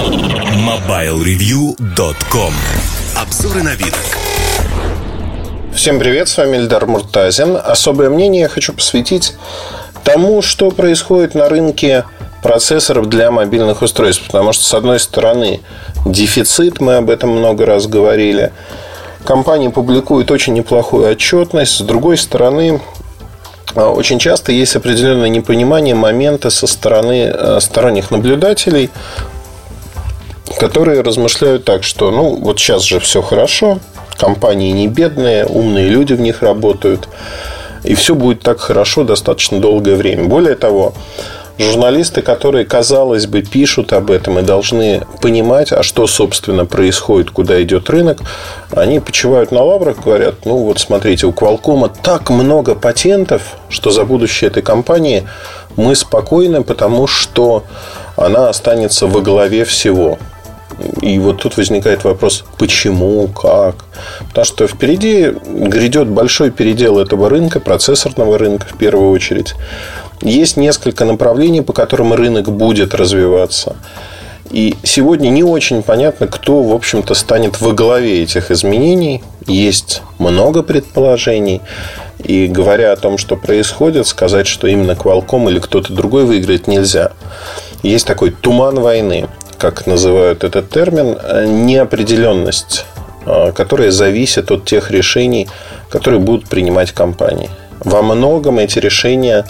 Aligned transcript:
MobileReview.com 0.00 2.54
Обзоры 3.20 3.62
на 3.62 3.74
вид. 3.74 3.94
Всем 5.74 5.98
привет, 5.98 6.30
с 6.30 6.38
вами 6.38 6.56
Эльдар 6.56 6.86
Муртазин. 6.86 7.58
Особое 7.62 8.08
мнение 8.08 8.40
я 8.42 8.48
хочу 8.48 8.72
посвятить 8.72 9.34
тому, 10.02 10.40
что 10.40 10.70
происходит 10.70 11.34
на 11.34 11.50
рынке 11.50 12.06
процессоров 12.42 13.10
для 13.10 13.30
мобильных 13.30 13.82
устройств. 13.82 14.24
Потому 14.24 14.54
что, 14.54 14.64
с 14.64 14.72
одной 14.72 14.98
стороны, 15.00 15.60
дефицит, 16.06 16.80
мы 16.80 16.96
об 16.96 17.10
этом 17.10 17.28
много 17.28 17.66
раз 17.66 17.86
говорили. 17.86 18.52
Компания 19.24 19.68
публикует 19.68 20.30
очень 20.30 20.54
неплохую 20.54 21.10
отчетность. 21.10 21.76
С 21.76 21.82
другой 21.82 22.16
стороны, 22.16 22.80
а, 23.74 23.90
очень 23.90 24.18
часто 24.18 24.52
есть 24.52 24.76
определенное 24.76 25.28
непонимание 25.28 25.94
момента 25.94 26.50
со 26.50 26.66
стороны 26.66 27.32
э, 27.32 27.58
сторонних 27.60 28.10
наблюдателей, 28.10 28.90
которые 30.58 31.02
размышляют 31.02 31.64
так, 31.64 31.82
что 31.84 32.10
ну 32.10 32.36
вот 32.36 32.58
сейчас 32.58 32.82
же 32.82 33.00
все 33.00 33.22
хорошо, 33.22 33.78
компании 34.18 34.72
не 34.72 34.88
бедные, 34.88 35.46
умные 35.46 35.88
люди 35.88 36.12
в 36.14 36.20
них 36.20 36.42
работают, 36.42 37.08
и 37.84 37.94
все 37.94 38.14
будет 38.14 38.40
так 38.42 38.60
хорошо 38.60 39.04
достаточно 39.04 39.60
долгое 39.60 39.96
время. 39.96 40.24
Более 40.24 40.54
того, 40.54 40.94
журналисты, 41.60 42.22
которые, 42.22 42.64
казалось 42.64 43.26
бы, 43.26 43.42
пишут 43.42 43.92
об 43.92 44.10
этом 44.10 44.38
и 44.38 44.42
должны 44.42 45.02
понимать, 45.20 45.72
а 45.72 45.82
что, 45.82 46.06
собственно, 46.06 46.66
происходит, 46.66 47.30
куда 47.30 47.62
идет 47.62 47.90
рынок, 47.90 48.20
они 48.72 49.00
почивают 49.00 49.52
на 49.52 49.62
лаврах, 49.62 50.02
говорят, 50.04 50.46
ну 50.46 50.56
вот 50.56 50.78
смотрите, 50.78 51.26
у 51.26 51.32
Qualcomm 51.32 51.90
так 52.02 52.30
много 52.30 52.74
патентов, 52.74 53.42
что 53.68 53.90
за 53.90 54.04
будущее 54.04 54.48
этой 54.48 54.62
компании 54.62 55.26
мы 55.76 55.94
спокойны, 55.94 56.62
потому 56.62 57.06
что 57.06 57.64
она 58.16 58.48
останется 58.48 59.06
во 59.06 59.20
главе 59.20 59.64
всего. 59.64 60.18
И 61.02 61.18
вот 61.18 61.42
тут 61.42 61.56
возникает 61.56 62.04
вопрос, 62.04 62.44
почему, 62.58 63.28
как. 63.28 63.84
Потому 64.28 64.44
что 64.44 64.66
впереди 64.66 65.32
грядет 65.46 66.08
большой 66.08 66.50
передел 66.50 66.98
этого 66.98 67.28
рынка, 67.28 67.60
процессорного 67.60 68.38
рынка 68.38 68.66
в 68.68 68.76
первую 68.78 69.10
очередь. 69.10 69.54
Есть 70.22 70.56
несколько 70.56 71.04
направлений, 71.04 71.62
по 71.62 71.72
которым 71.72 72.12
рынок 72.12 72.50
будет 72.50 72.94
развиваться. 72.94 73.76
И 74.50 74.74
сегодня 74.82 75.30
не 75.30 75.44
очень 75.44 75.82
понятно, 75.82 76.26
кто, 76.26 76.62
в 76.62 76.72
общем-то, 76.72 77.14
станет 77.14 77.60
во 77.60 77.72
главе 77.72 78.22
этих 78.22 78.50
изменений. 78.50 79.22
Есть 79.46 80.02
много 80.18 80.62
предположений. 80.62 81.60
И 82.18 82.48
говоря 82.48 82.92
о 82.92 82.96
том, 82.96 83.16
что 83.16 83.36
происходит, 83.36 84.06
сказать, 84.06 84.46
что 84.46 84.66
именно 84.66 84.92
Qualcomm 84.92 85.50
или 85.50 85.60
кто-то 85.60 85.92
другой 85.92 86.24
выиграет, 86.24 86.66
нельзя. 86.66 87.12
Есть 87.82 88.06
такой 88.06 88.30
туман 88.30 88.80
войны, 88.80 89.28
как 89.60 89.86
называют 89.86 90.42
этот 90.42 90.70
термин, 90.70 91.18
неопределенность, 91.66 92.86
а, 93.26 93.52
которая 93.52 93.90
зависит 93.90 94.50
от 94.50 94.64
тех 94.64 94.90
решений, 94.90 95.48
которые 95.90 96.20
будут 96.20 96.48
принимать 96.48 96.92
компании. 96.92 97.50
Во 97.80 98.02
многом 98.02 98.58
эти 98.58 98.78
решения 98.78 99.44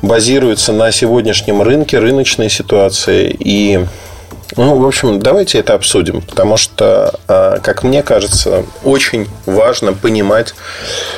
базируется 0.00 0.72
на 0.72 0.90
сегодняшнем 0.90 1.60
рынке, 1.60 1.98
рыночной 1.98 2.48
ситуации. 2.48 3.34
И, 3.38 3.80
ну, 4.56 4.76
в 4.76 4.86
общем, 4.86 5.20
давайте 5.20 5.58
это 5.58 5.74
обсудим. 5.74 6.22
Потому 6.22 6.56
что, 6.56 7.14
а, 7.28 7.58
как 7.60 7.82
мне 7.82 8.02
кажется, 8.02 8.64
очень 8.84 9.28
важно 9.46 9.92
понимать, 9.92 10.54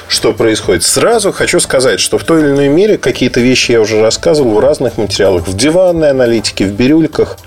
что 0.08 0.32
происходит. 0.32 0.82
Сразу 0.82 1.32
хочу 1.32 1.60
сказать, 1.60 2.00
что 2.00 2.18
в 2.18 2.24
той 2.24 2.42
или 2.42 2.50
иной 2.50 2.68
мере 2.68 2.98
какие-то 2.98 3.40
вещи 3.40 3.72
я 3.72 3.80
уже 3.80 4.00
рассказывал 4.00 4.54
в 4.54 4.60
разных 4.60 4.98
материалах. 4.98 5.46
В 5.46 5.56
диванной 5.56 6.10
аналитике, 6.10 6.66
в 6.66 6.72
бирюльках. 6.72 7.38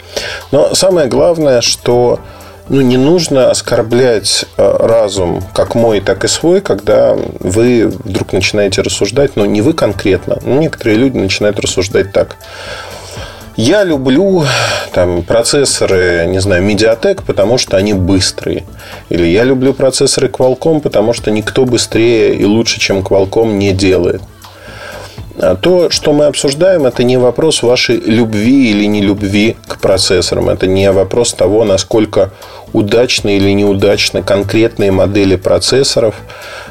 Но 0.52 0.74
самое 0.74 1.08
главное, 1.08 1.62
что 1.62 2.20
ну, 2.68 2.82
не 2.82 2.98
нужно 2.98 3.52
оскорблять 3.52 4.46
э, 4.58 4.78
разум, 4.80 5.44
как 5.54 5.76
мой, 5.76 6.02
так 6.02 6.24
и 6.24 6.28
свой, 6.28 6.62
когда 6.62 7.16
вы 7.40 7.88
вдруг 7.88 8.34
начинаете 8.34 8.82
рассуждать, 8.82 9.36
но 9.36 9.46
не 9.46 9.62
вы 9.62 9.74
конкретно. 9.74 10.40
Ну, 10.42 10.60
некоторые 10.60 10.98
люди 10.98 11.18
начинают 11.18 11.60
рассуждать 11.60 12.12
так. 12.12 12.38
Я 13.58 13.86
люблю 13.86 14.44
там, 14.92 15.24
процессоры, 15.24 16.26
не 16.28 16.40
знаю, 16.40 16.64
Mediatek, 16.64 17.22
потому 17.26 17.58
что 17.58 17.78
они 17.78 17.94
быстрые. 17.94 18.66
Или 19.08 19.28
я 19.28 19.46
люблю 19.46 19.74
процессоры 19.74 20.28
Qualcomm, 20.28 20.82
потому 20.82 21.14
что 21.14 21.32
никто 21.32 21.64
быстрее 21.64 22.36
и 22.36 22.44
лучше, 22.44 22.82
чем 22.82 23.00
Qualcomm, 23.00 23.54
не 23.54 23.72
делает. 23.72 24.22
А 25.38 25.56
то, 25.56 25.90
что 25.90 26.12
мы 26.12 26.26
обсуждаем, 26.26 26.86
это 26.86 27.04
не 27.04 27.18
вопрос 27.18 27.64
вашей 27.64 27.98
любви 27.98 28.72
или 28.72 28.86
не 28.86 29.02
любви 29.02 29.56
к 29.68 29.80
процессорам. 29.80 30.50
Это 30.50 30.68
не 30.68 30.92
вопрос 30.92 31.34
того, 31.34 31.64
насколько 31.64 32.32
удачны 32.74 33.38
или 33.38 33.52
неудачны 33.52 34.22
конкретные 34.22 34.92
модели 34.92 35.38
процессоров. 35.38 36.16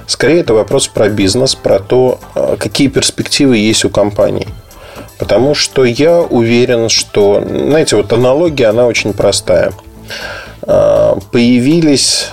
Скорее, 0.06 0.40
это 0.40 0.52
вопрос 0.52 0.88
про 0.88 1.08
бизнес, 1.08 1.54
про 1.54 1.78
то, 1.78 2.18
а, 2.34 2.56
какие 2.56 2.88
перспективы 2.88 3.56
есть 3.56 3.86
у 3.86 3.90
компании. 3.90 4.48
Потому 5.24 5.54
что 5.54 5.84
я 5.84 6.20
уверен, 6.20 6.90
что, 6.90 7.42
знаете, 7.42 7.96
вот 7.96 8.12
аналогия, 8.12 8.66
она 8.66 8.86
очень 8.86 9.14
простая. 9.14 9.72
А, 10.62 11.18
появились 11.32 12.28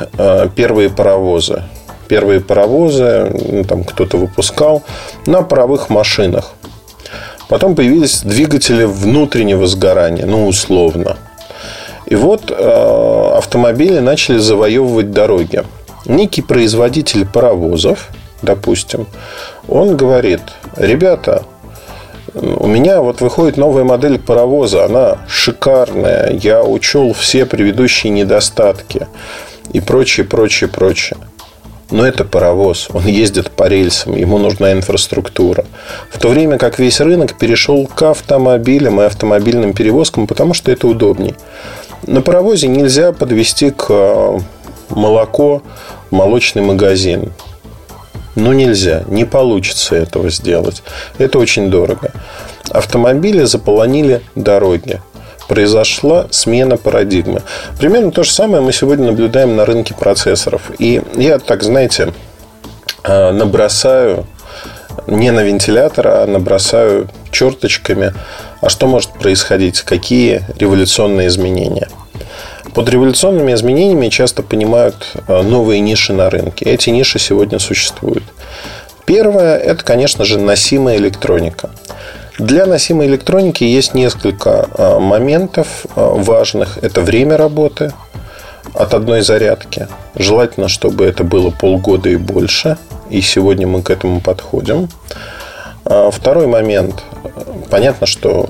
первые 0.55 0.89
паровозы 0.89 1.63
первые 2.09 2.41
паровозы, 2.41 3.31
ну, 3.33 3.63
там 3.63 3.85
кто-то 3.85 4.17
выпускал 4.17 4.83
на 5.25 5.43
паровых 5.43 5.89
машинах. 5.89 6.51
Потом 7.47 7.73
появились 7.73 8.23
двигатели 8.23 8.83
внутреннего 8.83 9.65
сгорания, 9.65 10.25
ну, 10.25 10.45
условно. 10.45 11.15
И 12.07 12.15
вот 12.15 12.51
э, 12.51 13.33
автомобили 13.37 13.99
начали 13.99 14.39
завоевывать 14.39 15.11
дороги. 15.11 15.63
Некий 16.05 16.41
производитель 16.41 17.25
паровозов, 17.25 18.09
допустим, 18.41 19.07
он 19.69 19.95
говорит, 19.95 20.41
ребята, 20.75 21.45
у 22.33 22.67
меня 22.67 23.01
вот 23.01 23.21
выходит 23.21 23.57
новая 23.57 23.83
модель 23.83 24.19
паровоза, 24.19 24.85
она 24.85 25.17
шикарная, 25.27 26.31
я 26.31 26.63
учел 26.63 27.13
все 27.13 27.45
предыдущие 27.45 28.11
недостатки 28.11 29.07
и 29.73 29.79
прочее, 29.79 30.25
прочее, 30.25 30.69
прочее. 30.69 31.17
Но 31.89 32.07
это 32.07 32.23
паровоз, 32.23 32.87
он 32.93 33.05
ездит 33.05 33.51
по 33.51 33.67
рельсам, 33.67 34.15
ему 34.15 34.37
нужна 34.37 34.71
инфраструктура. 34.71 35.65
В 36.09 36.19
то 36.19 36.29
время 36.29 36.57
как 36.57 36.79
весь 36.79 37.01
рынок 37.01 37.37
перешел 37.37 37.85
к 37.85 38.01
автомобилям 38.03 39.01
и 39.01 39.05
автомобильным 39.05 39.73
перевозкам, 39.73 40.25
потому 40.25 40.53
что 40.53 40.71
это 40.71 40.87
удобнее. 40.87 41.35
На 42.07 42.21
паровозе 42.21 42.67
нельзя 42.67 43.11
подвести 43.11 43.71
к 43.71 44.41
молоко 44.89 45.63
молочный 46.11 46.61
магазин. 46.61 47.33
Ну, 48.35 48.53
нельзя, 48.53 49.03
не 49.07 49.25
получится 49.25 49.95
этого 49.95 50.29
сделать. 50.29 50.83
Это 51.17 51.39
очень 51.39 51.69
дорого. 51.69 52.11
Автомобили 52.69 53.43
заполонили 53.43 54.21
дороги 54.35 55.01
произошла 55.51 56.27
смена 56.31 56.77
парадигмы. 56.77 57.41
Примерно 57.77 58.11
то 58.11 58.23
же 58.23 58.31
самое 58.31 58.63
мы 58.63 58.71
сегодня 58.71 59.07
наблюдаем 59.07 59.57
на 59.57 59.65
рынке 59.65 59.93
процессоров. 59.93 60.61
И 60.79 61.01
я 61.15 61.39
так, 61.39 61.61
знаете, 61.61 62.13
э, 63.03 63.31
набросаю 63.31 64.27
не 65.07 65.29
на 65.31 65.41
вентилятор, 65.41 66.07
а 66.07 66.25
набросаю 66.25 67.09
черточками, 67.31 68.13
а 68.61 68.69
что 68.69 68.87
может 68.87 69.11
происходить, 69.11 69.81
какие 69.81 70.45
революционные 70.57 71.27
изменения. 71.27 71.89
Под 72.73 72.87
революционными 72.89 73.53
изменениями 73.53 74.07
часто 74.07 74.43
понимают 74.43 75.13
э, 75.27 75.41
новые 75.41 75.81
ниши 75.81 76.13
на 76.13 76.29
рынке. 76.29 76.65
Эти 76.65 76.89
ниши 76.89 77.19
сегодня 77.19 77.59
существуют. 77.59 78.23
Первое– 79.05 79.57
это, 79.57 79.83
конечно 79.83 80.23
же, 80.23 80.39
носимая 80.39 80.97
электроника. 80.97 81.71
Для 82.37 82.65
носимой 82.65 83.07
электроники 83.07 83.63
есть 83.65 83.93
несколько 83.93 84.67
а, 84.71 84.99
моментов 84.99 85.85
а, 85.95 86.15
важных. 86.15 86.77
Это 86.81 87.01
время 87.01 87.35
работы 87.35 87.93
от 88.73 88.93
одной 88.93 89.21
зарядки. 89.21 89.87
Желательно, 90.15 90.69
чтобы 90.69 91.05
это 91.05 91.25
было 91.25 91.49
полгода 91.49 92.09
и 92.09 92.15
больше. 92.15 92.77
И 93.09 93.19
сегодня 93.21 93.67
мы 93.67 93.81
к 93.81 93.89
этому 93.89 94.21
подходим. 94.21 94.87
Второй 95.83 96.47
момент. 96.47 97.03
Понятно, 97.69 98.07
что 98.07 98.47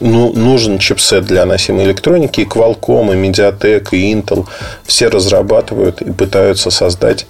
ну, 0.00 0.32
нужен 0.32 0.78
чипсет 0.78 1.24
для 1.24 1.46
носимой 1.46 1.84
электроники. 1.84 2.40
И 2.40 2.44
Qualcomm, 2.44 3.12
и 3.12 3.28
Mediatek, 3.28 3.88
и 3.92 4.12
Intel 4.12 4.46
все 4.84 5.08
разрабатывают 5.08 6.02
и 6.02 6.12
пытаются 6.12 6.70
создать 6.70 7.26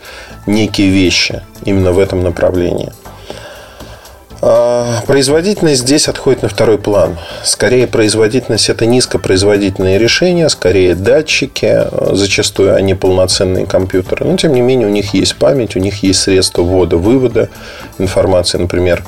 некие 0.47 0.91
вещи 0.91 1.43
именно 1.65 1.93
в 1.93 1.99
этом 1.99 2.23
направлении– 2.23 2.93
а, 4.43 5.03
производительность 5.07 5.83
здесь 5.83 6.09
отходит 6.09 6.43
на 6.43 6.49
второй 6.49 6.79
план. 6.79 7.17
Скорее, 7.43 7.87
производительность– 7.87 8.69
это 8.71 8.87
низкопроизводительные 8.87 9.99
решения, 9.99 10.49
скорее 10.49 10.95
датчики, 10.95 11.85
зачастую 12.13 12.75
они 12.75 12.95
полноценные 12.95 13.67
компьютеры. 13.67 14.27
Но, 14.27 14.37
тем 14.37 14.53
не 14.53 14.61
менее, 14.61 14.89
у 14.89 14.91
них 14.91 15.15
есть 15.15 15.37
память, 15.37 15.75
у 15.77 15.81
них 15.81 16.03
есть 16.03 16.21
средства 16.21 16.63
ввода-вывода 16.63 17.49
информации. 17.99 18.59
Например, 18.59 19.03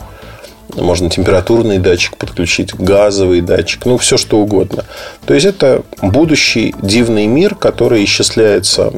Можно 0.74 1.08
температурный 1.10 1.78
датчик 1.78 2.16
подключить, 2.16 2.74
газовый 2.74 3.40
датчик, 3.40 3.86
ну, 3.86 3.96
все 3.98 4.16
что 4.16 4.38
угодно. 4.38 4.84
То 5.26 5.34
есть, 5.34 5.46
это 5.46 5.82
будущий 6.02 6.74
дивный 6.82 7.26
мир, 7.26 7.54
который 7.54 8.04
исчисляется 8.04 8.92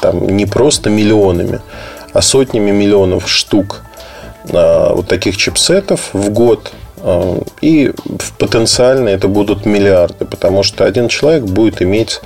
там 0.00 0.26
не 0.28 0.46
просто 0.46 0.90
миллионами, 0.90 1.60
а 2.12 2.22
сотнями 2.22 2.70
миллионов 2.70 3.28
штук 3.28 3.82
а, 4.52 4.94
вот 4.94 5.08
таких 5.08 5.36
чипсетов 5.36 6.10
в 6.12 6.30
год. 6.30 6.72
А, 6.98 7.40
и 7.60 7.92
потенциально 8.38 9.08
это 9.08 9.28
будут 9.28 9.66
миллиарды, 9.66 10.24
потому 10.24 10.62
что 10.62 10.84
один 10.84 11.08
человек 11.08 11.44
будет 11.44 11.82
иметь 11.82 12.20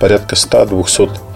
порядка 0.00 0.34
100-200 0.36 1.10
а, 1.10 1.27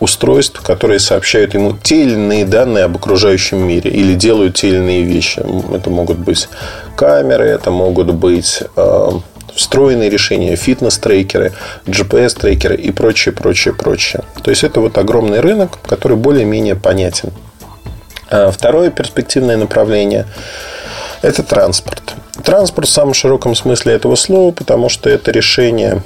устройств, 0.00 0.60
которые 0.60 1.00
сообщают 1.00 1.54
ему 1.54 1.76
те 1.82 2.02
или 2.02 2.12
иные 2.12 2.44
данные 2.44 2.84
об 2.84 2.96
окружающем 2.96 3.58
мире 3.58 3.90
или 3.90 4.14
делают 4.14 4.56
те 4.56 4.68
или 4.68 4.76
иные 4.76 5.02
вещи. 5.02 5.42
Это 5.74 5.90
могут 5.90 6.18
быть 6.18 6.48
камеры, 6.96 7.46
это 7.46 7.70
могут 7.70 8.12
быть 8.12 8.62
встроенные 9.54 10.10
решения, 10.10 10.56
фитнес-трекеры, 10.56 11.52
GPS-трекеры 11.86 12.76
и 12.76 12.90
прочее, 12.92 13.34
прочее, 13.34 13.74
прочее. 13.74 14.22
То 14.42 14.50
есть, 14.50 14.64
это 14.64 14.80
вот 14.80 14.96
огромный 14.96 15.40
рынок, 15.40 15.78
который 15.86 16.16
более-менее 16.16 16.76
понятен. 16.76 17.32
А 18.30 18.50
второе 18.50 18.90
перспективное 18.90 19.56
направление– 19.56 20.26
это 21.22 21.42
транспорт. 21.42 22.14
Транспорт 22.44 22.88
в 22.88 22.92
самом 22.92 23.12
широком 23.12 23.54
смысле 23.54 23.94
этого 23.94 24.14
слова, 24.14 24.52
потому 24.52 24.88
что 24.88 25.10
это 25.10 25.30
решение 25.30 26.02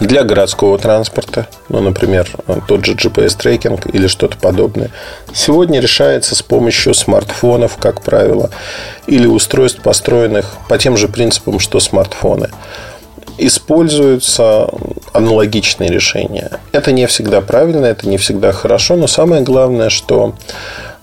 для 0.00 0.24
городского 0.24 0.78
транспорта, 0.78 1.46
ну, 1.68 1.80
например, 1.80 2.28
тот 2.66 2.84
же 2.84 2.94
GPS-трекинг 2.94 3.90
или 3.92 4.06
что-то 4.06 4.36
подобное, 4.36 4.90
сегодня 5.34 5.80
решается 5.80 6.34
с 6.34 6.42
помощью 6.42 6.94
смартфонов, 6.94 7.76
как 7.76 8.02
правило, 8.02 8.50
или 9.06 9.26
устройств, 9.26 9.82
построенных 9.82 10.56
по 10.68 10.78
тем 10.78 10.96
же 10.96 11.08
принципам, 11.08 11.58
что 11.58 11.80
смартфоны. 11.80 12.50
Используются 13.38 14.68
аналогичные 15.12 15.90
решения. 15.90 16.50
Это 16.72 16.92
не 16.92 17.06
всегда 17.06 17.40
правильно, 17.40 17.86
это 17.86 18.08
не 18.08 18.18
всегда 18.18 18.52
хорошо, 18.52 18.96
но 18.96 19.06
самое 19.06 19.42
главное, 19.42 19.88
что 19.88 20.34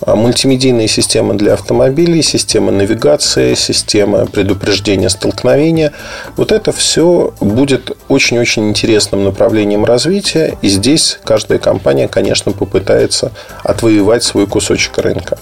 мультимедийные 0.06 0.88
системы 0.88 1.34
для 1.34 1.54
автомобилей, 1.54 2.22
система 2.22 2.72
навигации, 2.72 3.54
система 3.56 4.26
предупреждения 4.26 5.10
столкновения. 5.10 5.94
Вот 6.38 6.52
это 6.52 6.72
все 6.72 7.34
будет 7.40 7.98
очень-очень 8.08 8.70
интересным 8.70 9.24
направлением 9.24 9.86
развития. 9.86 10.58
И 10.62 10.70
здесь 10.70 11.20
каждая 11.24 11.60
компания, 11.60 12.08
конечно, 12.08 12.52
попытается 12.52 13.32
отвоевать 13.64 14.24
свой 14.24 14.48
кусочек 14.48 14.98
рынка. 14.98 15.38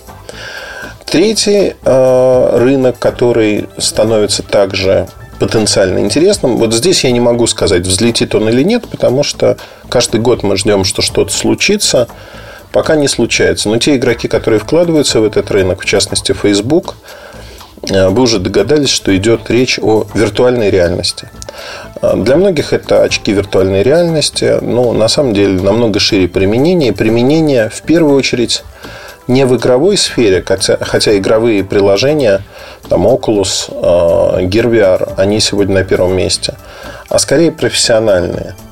Третий 1.05 1.75
э, 1.81 2.57
рынок, 2.57 2.99
который 2.99 3.69
становится 3.77 4.43
также 4.43 5.07
потенциально 5.39 5.99
интересным. 5.99 6.57
Вот 6.57 6.73
здесь 6.73 7.03
я 7.03 7.11
не 7.11 7.19
могу 7.19 7.47
сказать, 7.47 7.85
взлетит 7.85 8.35
он 8.35 8.49
или 8.49 8.63
нет, 8.63 8.87
потому 8.89 9.23
что 9.23 9.57
каждый 9.87 10.19
год 10.19 10.43
мы 10.43 10.57
ждем, 10.57 10.83
что 10.83 11.01
что-то 11.01 11.31
случится 11.31 12.07
пока 12.77 12.95
не 12.95 13.07
случается. 13.07 13.69
Но 13.69 13.79
те 13.79 13.95
игроки, 13.95 14.27
которые 14.27 14.59
вкладываются 14.59 15.19
в 15.19 15.23
этот 15.23 15.49
рынок, 15.49 15.81
в 15.81 15.85
частности 15.85 16.33
Facebook, 16.33 16.93
э, 17.89 18.07
вы 18.09 18.21
уже 18.21 18.37
догадались, 18.37 18.89
что 18.89 19.17
идет 19.17 19.49
речь 19.49 19.79
о 19.81 20.05
виртуальной 20.13 20.69
реальности. 20.69 21.27
Э, 22.03 22.13
для 22.15 22.35
многих 22.35 22.73
это 22.73 23.01
очки 23.01 23.33
виртуальной 23.33 23.81
реальности, 23.81 24.59
но 24.61 24.93
на 24.93 25.07
самом 25.07 25.33
деле 25.33 25.59
намного 25.59 25.99
шире 25.99 26.27
применение. 26.27 26.93
применение 26.93 27.69
в 27.69 27.81
первую 27.81 28.15
очередь 28.15 28.63
не 29.27 29.47
в 29.47 29.55
игровой 29.55 29.97
сфере, 29.97 30.43
хотя, 30.45 30.77
хотя 30.79 31.17
игровые 31.17 31.63
приложения, 31.63 32.43
там 32.89 33.07
Oculus, 33.07 33.71
э, 33.71 34.45
Gear 34.45 34.69
VR, 34.69 35.13
они 35.17 35.39
сегодня 35.39 35.73
на 35.73 35.83
первом 35.83 36.15
месте, 36.15 36.53
а 37.09 37.17
скорее 37.17 37.51
профессиональные– 37.51 38.53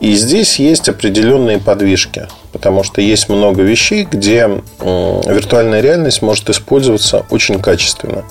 и 0.00 0.14
здесь 0.14 0.58
есть 0.58 0.88
определенные 0.88 1.58
подвижки, 1.58 2.28
потому 2.52 2.84
что 2.84 3.00
есть 3.00 3.28
много 3.28 3.62
вещей, 3.62 4.06
где 4.10 4.48
виртуальная 4.80 5.80
реальность 5.80 6.22
может 6.22 6.48
использоваться 6.50 7.24
очень 7.30 7.60
качественно. 7.60 8.24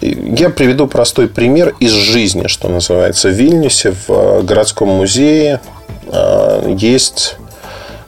Я 0.00 0.50
приведу 0.50 0.88
простой 0.88 1.28
пример 1.28 1.74
из 1.78 1.92
жизни, 1.92 2.48
что 2.48 2.68
называется. 2.68 3.28
В 3.28 3.32
Вильнюсе, 3.32 3.92
в 3.92 4.10
э, 4.10 4.42
городском 4.42 4.88
музее 4.88 5.60
э, 6.06 6.74
есть 6.76 7.36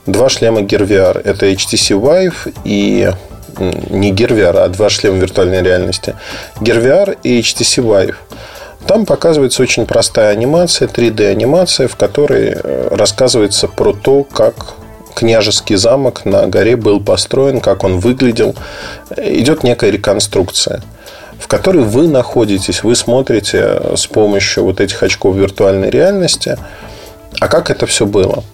два 0.06 0.28
шлема 0.28 0.62
VR. 0.62 1.20
Это 1.22 1.46
HTC 1.46 2.00
Vive 2.00 2.52
и 2.64 3.12
не 3.90 4.12
VR, 4.12 4.56
а 4.58 4.68
два 4.68 4.90
шлема 4.90 5.18
виртуальной 5.18 5.62
реальности. 5.62 6.16
VR 6.60 7.16
и 7.22 7.40
HTC 7.40 7.84
Vive. 7.84 8.16
Там 8.86 9.06
показывается 9.06 9.62
очень 9.62 9.86
простая 9.86 10.30
анимация, 10.30 10.88
3D-анимация, 10.88 11.88
в 11.88 11.96
которой 11.96 12.54
э, 12.54 12.88
рассказывается 12.94 13.66
про 13.66 13.92
то, 13.92 14.24
как 14.24 14.74
княжеский 15.14 15.76
замок 15.76 16.24
на 16.24 16.46
горе 16.46 16.76
был 16.76 17.00
построен, 17.00 17.60
как 17.60 17.84
он 17.84 17.98
выглядел. 17.98 18.54
Идет 19.16 19.62
некая 19.62 19.90
реконструкция 19.90 20.82
в 21.38 21.48
которой 21.48 21.84
вы 21.84 22.08
находитесь, 22.08 22.82
вы 22.82 22.94
смотрите 22.94 23.96
с 23.96 24.06
помощью 24.06 24.64
вот 24.64 24.80
этих 24.80 25.02
очков 25.02 25.36
виртуальной 25.36 25.90
реальности, 25.90 26.56
а 27.40 27.48
как 27.48 27.70
это 27.70 27.86
все 27.86 28.06
было. 28.06 28.44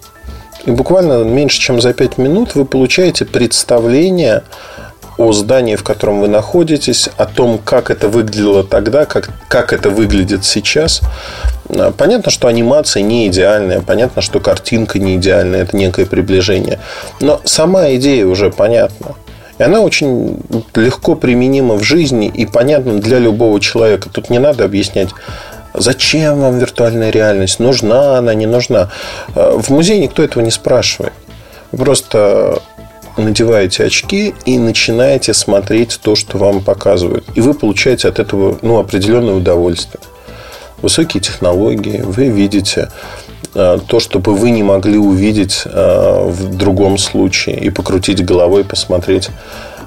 И 0.65 0.71
буквально 0.71 1.23
меньше, 1.23 1.61
чем 1.61 1.81
за 1.81 1.93
5 1.93 2.19
минут 2.19 2.55
вы 2.55 2.65
получаете 2.65 3.25
представление 3.25 4.43
о 5.21 5.33
здании, 5.33 5.77
в 5.77 5.85
котором 5.85 6.21
вы 6.21 6.29
находитесь, 6.29 7.11
о 7.19 7.27
том, 7.27 7.59
как 7.59 7.91
это 7.91 8.09
выглядело 8.09 8.65
тогда, 8.65 9.05
как, 9.05 9.29
как 9.49 9.75
это 9.75 9.91
выглядит 9.91 10.47
сейчас. 10.47 11.03
А, 11.69 11.93
понятно, 11.93 12.31
что 12.31 12.49
анимация 12.49 13.03
не 13.03 13.27
идеальная, 13.27 13.83
понятно, 13.83 14.23
что 14.23 14.41
картинка 14.41 14.99
не 14.99 15.17
идеальная, 15.17 15.65
это 15.65 15.77
некое 15.77 16.07
приближение. 16.07 16.79
Но 17.21 17.39
сама 17.45 17.93
идея 17.97 18.25
уже 18.25 18.51
понятна. 18.51 19.09
И 19.59 19.63
она 19.63 19.81
очень 19.83 20.39
легко 20.75 21.15
применима 21.17 21.75
в 21.75 21.83
жизни 21.83 22.33
и 22.35 22.47
понятна 22.47 22.99
для 22.99 23.19
любого 23.19 23.61
человека. 23.61 24.09
Тут 24.09 24.31
не 24.31 24.39
надо 24.39 24.65
объяснять, 24.65 25.11
зачем 25.75 26.41
вам 26.41 26.59
виртуальная 26.59 27.11
реальность, 27.11 27.59
нужна 27.59 28.17
она, 28.17 28.33
не 28.33 28.47
нужна. 28.47 28.89
А, 29.35 29.59
в 29.59 29.69
музее 29.69 29.99
никто 29.99 30.23
этого 30.23 30.43
не 30.43 30.51
спрашивает. 30.51 31.13
Просто 31.73 32.63
надеваете 33.21 33.85
очки 33.85 34.35
и 34.45 34.59
начинаете 34.59 35.35
смотреть 35.35 36.01
то, 36.03 36.15
что 36.15 36.39
вам 36.39 36.63
показывают. 36.63 37.25
И 37.35 37.41
вы 37.41 37.55
получаете 37.55 38.09
от 38.09 38.19
этого 38.19 38.59
ну, 38.63 38.79
определенное 38.79 39.35
удовольствие. 39.35 40.01
Высокие 40.83 41.21
технологии, 41.21 42.01
вы 42.03 42.29
видите 42.29 42.91
э, 43.55 43.79
то, 43.87 44.01
что 44.01 44.19
бы 44.19 44.35
вы 44.35 44.51
не 44.51 44.63
могли 44.63 44.97
увидеть 44.97 45.63
э, 45.65 46.25
в 46.27 46.57
другом 46.57 46.97
случае 46.97 47.61
и 47.61 47.71
покрутить 47.71 48.25
головой, 48.25 48.65
посмотреть 48.65 49.29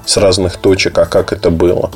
с 0.06 0.16
разных 0.16 0.56
точек, 0.56 0.98
а 0.98 1.06
как 1.06 1.32
это 1.32 1.50
было. 1.50 1.90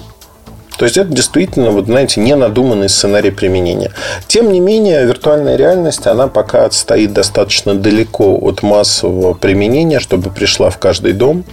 То 0.78 0.84
есть 0.84 0.96
это 0.96 1.10
действительно, 1.10 1.70
вот 1.70 1.86
знаете, 1.86 2.20
ненадуманный 2.20 2.88
сценарий 2.88 3.32
применения. 3.32 3.90
Тем 4.28 4.52
не 4.52 4.60
менее, 4.60 5.04
виртуальная 5.04 5.56
реальность, 5.56 6.06
она 6.06 6.28
пока 6.28 6.64
отстоит 6.64 7.12
достаточно 7.12 7.74
далеко 7.74 8.38
от 8.40 8.62
массового 8.62 9.34
применения, 9.34 9.98
чтобы 9.98 10.30
пришла 10.30 10.70
в 10.70 10.78
каждый 10.78 11.14
дом. 11.14 11.44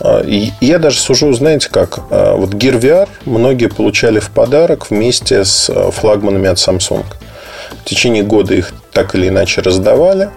А, 0.00 0.20
и 0.20 0.50
я 0.60 0.78
даже 0.78 1.00
сужу, 1.00 1.32
знаете 1.32 1.70
как, 1.70 2.00
а, 2.10 2.36
вот 2.36 2.50
Gear 2.50 2.78
VR 2.78 3.08
многие 3.24 3.68
получали 3.68 4.20
в 4.20 4.28
подарок 4.28 4.90
вместе 4.90 5.46
с 5.46 5.70
а, 5.70 5.90
флагманами 5.90 6.50
от 6.50 6.58
Samsung. 6.58 7.04
В 7.80 7.84
течение 7.84 8.22
года 8.22 8.54
их 8.54 8.74
так 8.92 9.14
или 9.14 9.28
иначе 9.28 9.62
раздавали. 9.62 10.28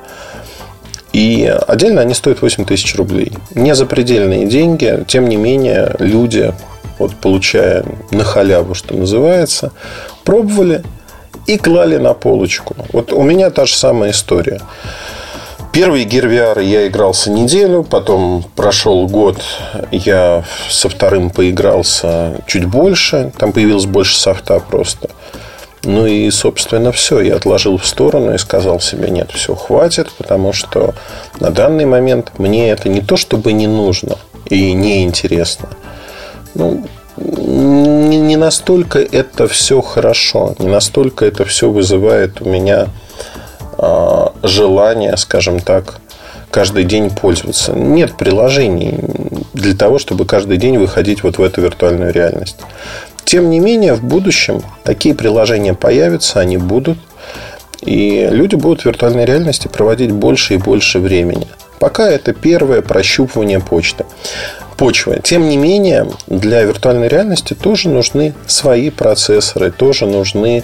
И 1.12 1.53
отдельно 1.67 2.01
они 2.01 2.13
стоят 2.13 2.41
8 2.41 2.63
тысяч 2.63 2.95
рублей. 2.95 3.34
Не 3.55 3.75
запредельные 3.75 4.45
деньги, 4.45 5.03
тем 5.07 5.27
не 5.27 5.36
менее, 5.36 5.95
люди 6.00 6.53
вот 6.98 7.16
получая 7.16 7.86
на 8.12 8.24
халяву, 8.24 8.74
что 8.74 8.96
называется, 8.96 9.72
пробовали 10.24 10.84
и 11.48 11.58
клали 11.58 11.98
на 11.98 12.14
полочку. 12.14 12.75
Вот 12.92 13.14
у 13.14 13.22
меня 13.22 13.50
та 13.50 13.66
же 13.66 13.75
самая 13.75 14.12
история. 14.12 14.62
Gear 15.74 15.92
VR 15.92 16.64
я 16.64 16.88
игрался 16.88 17.30
неделю, 17.30 17.84
потом 17.84 18.46
прошел 18.56 19.08
год, 19.08 19.42
я 19.92 20.46
со 20.70 20.88
вторым 20.88 21.30
поигрался 21.30 22.42
чуть 22.48 22.64
больше, 22.64 23.34
там 23.38 23.52
появилось 23.52 23.86
больше 23.86 24.16
софта 24.16 24.62
просто. 24.62 25.10
Ну 25.84 26.06
и, 26.06 26.32
собственно, 26.32 26.94
все. 26.94 27.20
Я 27.20 27.36
отложил 27.36 27.78
в 27.78 27.86
сторону 27.86 28.34
и 28.34 28.38
сказал 28.38 28.80
себе, 28.80 29.10
нет, 29.10 29.32
все, 29.32 29.54
хватит, 29.54 30.12
потому 30.18 30.54
что 30.54 30.96
на 31.42 31.52
данный 31.52 31.86
момент 31.86 32.40
мне 32.40 32.70
это 32.72 32.88
не 32.88 33.02
то, 33.02 33.18
чтобы 33.18 33.52
не 33.52 33.68
нужно 33.68 34.16
и 34.50 34.72
не 34.72 35.04
интересно 35.04 35.68
ну, 36.56 36.84
не, 37.18 38.18
не 38.18 38.36
настолько 38.36 39.00
это 39.00 39.48
все 39.48 39.82
хорошо, 39.82 40.56
не 40.60 40.68
настолько 40.68 41.26
это 41.26 41.46
все 41.46 41.70
вызывает 41.70 42.42
у 42.42 42.50
меня 42.50 42.88
э, 43.78 44.28
желание, 44.44 45.16
скажем 45.18 45.60
так, 45.60 46.00
каждый 46.52 46.84
день 46.86 47.10
пользоваться. 47.10 47.74
Нет 47.74 48.18
приложений 48.18 49.00
для 49.54 49.76
того, 49.76 50.00
чтобы 50.00 50.26
каждый 50.26 50.58
день 50.58 50.78
выходить 50.78 51.24
вот 51.24 51.38
в 51.38 51.44
эту 51.44 51.62
виртуальную 51.62 52.14
реальность. 52.14 52.58
Тем 53.26 53.50
не 53.50 53.60
менее, 53.60 53.94
в 53.96 54.04
будущем 54.04 54.62
такие 54.84 55.16
приложения 55.16 55.74
появятся, 55.74 56.40
они 56.40 56.58
будут. 56.58 56.98
И 57.82 58.28
люди 58.32 58.56
будут 58.56 58.82
в 58.82 58.86
виртуальной 58.86 59.26
реальности 59.26 59.68
проводить 59.68 60.12
больше 60.12 60.54
и 60.54 60.58
больше 60.58 61.00
времени. 61.00 61.48
Пока 61.80 62.08
это 62.10 62.34
первое 62.34 62.82
прощупывание 62.82 63.60
почты. 63.60 64.06
Почвы. 64.77 65.22
Тем 65.24 65.48
не 65.48 65.58
менее, 65.58 66.08
для 66.27 66.63
виртуальной 66.63 67.08
реальности 67.08 67.53
тоже 67.53 67.89
нужны 67.89 68.34
свои 68.46 68.89
процессоры, 68.89 69.72
тоже 69.72 70.05
нужны 70.05 70.63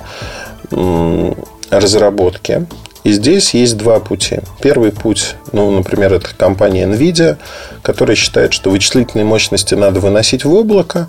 разработки. 1.70 2.68
И 3.04 3.14
здесь 3.14 3.54
есть 3.54 3.78
два 3.78 4.00
пути. 4.00 4.42
Первый 4.62 4.92
путь, 4.92 5.36
ну, 5.54 5.72
например, 5.72 6.14
это 6.14 6.28
компания 6.38 6.86
NVIDIA, 6.86 7.38
которая 7.82 8.16
считает, 8.16 8.54
что 8.54 8.70
вычислительные 8.70 9.26
мощности 9.26 9.74
надо 9.74 10.00
выносить 10.00 10.46
в 10.46 10.54
облако, 10.54 11.08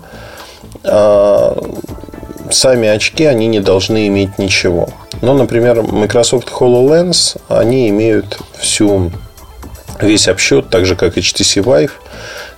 а 0.83 1.55
сами 2.49 2.87
очки, 2.87 3.25
они 3.25 3.47
не 3.47 3.59
должны 3.59 4.07
иметь 4.07 4.39
ничего. 4.39 4.89
Но, 5.21 5.33
например, 5.33 5.83
Microsoft 5.83 6.49
HoloLens, 6.49 7.37
они 7.47 7.89
имеют 7.89 8.39
всю, 8.57 9.11
весь 9.99 10.27
обсчет, 10.27 10.69
так 10.69 10.85
же, 10.85 10.95
как 10.95 11.17
HTC 11.17 11.63
Vive, 11.63 11.91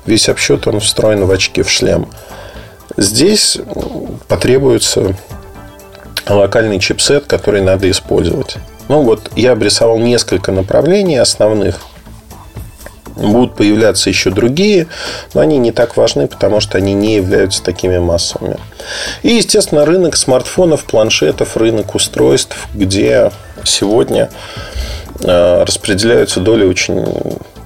весь 0.05 0.29
обсчет, 0.29 0.67
он 0.67 0.79
встроен 0.79 1.25
в 1.25 1.31
очки, 1.31 1.61
в 1.61 1.69
шлем. 1.69 2.07
Здесь 2.97 3.57
потребуется 4.27 5.15
локальный 6.27 6.79
чипсет, 6.79 7.25
который 7.25 7.61
надо 7.61 7.89
использовать. 7.89 8.57
Ну 8.87 9.01
вот 9.01 9.31
я 9.35 9.51
обрисовал 9.51 9.97
несколько 9.97 10.51
направлений 10.51 11.17
основных. 11.17 11.79
Будут 13.15 13.55
появляться 13.55 14.09
еще 14.09 14.29
другие, 14.29 14.87
но 15.33 15.39
они 15.41 15.57
не 15.57 15.71
так 15.71 15.95
важны, 15.95 16.27
потому 16.27 16.59
что 16.59 16.77
они 16.77 16.93
не 16.93 17.15
являются 17.15 17.63
такими 17.63 17.97
массовыми. 17.97 18.57
И, 19.23 19.35
естественно, 19.35 19.85
рынок 19.85 20.17
смартфонов, 20.17 20.83
планшетов, 20.83 21.55
рынок 21.55 21.95
устройств, 21.95 22.57
где 22.73 23.31
сегодня 23.63 24.29
э, 25.21 25.63
распределяются 25.63 26.41
доли 26.41 26.65
очень 26.65 27.05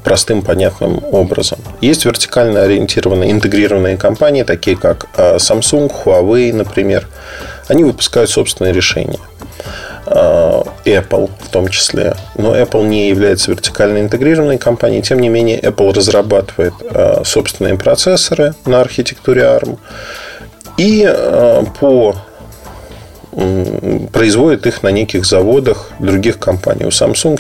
простым, 0.03 0.41
понятным 0.41 1.03
образом. 1.11 1.59
Есть 1.81 2.05
вертикально 2.05 2.63
ориентированные, 2.63 3.31
интегрированные 3.31 3.97
компании, 3.97 4.43
такие 4.43 4.77
как 4.77 5.07
э, 5.17 5.37
Samsung, 5.37 5.91
Huawei, 5.91 6.53
например. 6.53 7.07
Они 7.67 7.83
выпускают 7.83 8.29
собственные 8.29 8.73
решения. 8.73 9.19
Э, 10.05 10.61
Apple 10.85 11.29
в 11.39 11.49
том 11.49 11.67
числе. 11.67 12.15
Но 12.35 12.55
Apple 12.55 12.87
не 12.87 13.09
является 13.09 13.51
вертикально 13.51 13.99
интегрированной 13.99 14.57
компанией. 14.57 15.01
Тем 15.01 15.19
не 15.19 15.29
менее, 15.29 15.59
Apple 15.59 15.93
разрабатывает 15.93 16.73
э, 16.81 17.23
собственные 17.25 17.77
процессоры 17.77 18.53
на 18.65 18.81
архитектуре 18.81 19.41
ARM 19.41 19.77
и 20.77 21.13
по 21.79 22.15
производит 24.11 24.65
их 24.65 24.81
на 24.81 24.89
неких 24.89 25.25
заводах 25.25 25.91
других 25.99 26.39
компаний. 26.39 26.85
У 26.85 26.89
Samsung 26.89 27.37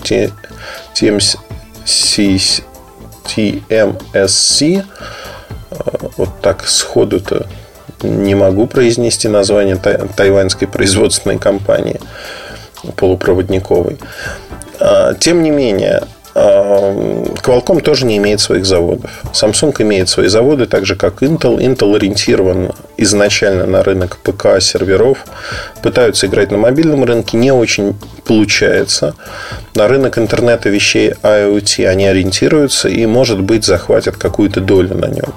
TMC, 0.93 1.39
TMSC 3.25 4.83
вот 6.17 6.41
так 6.41 6.67
сходу-то 6.67 7.47
не 8.03 8.35
могу 8.35 8.67
произнести 8.67 9.27
название 9.27 9.75
тайваньской 9.75 10.67
производственной 10.67 11.37
компании 11.37 11.99
полупроводниковой. 12.95 13.97
А, 14.79 15.13
тем 15.15 15.43
не 15.43 15.51
менее, 15.51 16.03
а, 16.03 16.07
Qualcomm 16.39 17.81
тоже 17.81 18.05
не 18.05 18.17
имеет 18.17 18.39
своих 18.39 18.65
заводов. 18.65 19.11
Samsung 19.33 19.75
имеет 19.81 20.07
свои 20.07 20.27
заводы, 20.27 20.67
так 20.67 20.85
же 20.85 20.95
как 20.95 21.21
Intel. 21.21 21.57
Intel 21.57 21.95
ориентирован 21.95 22.71
изначально 22.97 23.65
на 23.65 23.83
рынок 23.83 24.17
ПК 24.17 24.61
серверов. 24.61 25.25
Пытаются 25.81 26.27
играть 26.27 26.51
на 26.51 26.57
мобильном 26.57 27.03
рынке, 27.03 27.37
не 27.37 27.51
очень 27.51 27.95
получается. 28.25 29.15
На 29.75 29.87
рынок 29.87 30.17
интернета 30.17 30.69
вещей 30.69 31.13
IoT 31.23 31.85
они 31.85 32.07
ориентируются 32.07 32.87
и, 32.87 33.05
может 33.05 33.41
быть, 33.41 33.65
захватят 33.65 34.15
какую-то 34.15 34.61
долю 34.61 34.95
на 34.95 35.07
нем. 35.07 35.33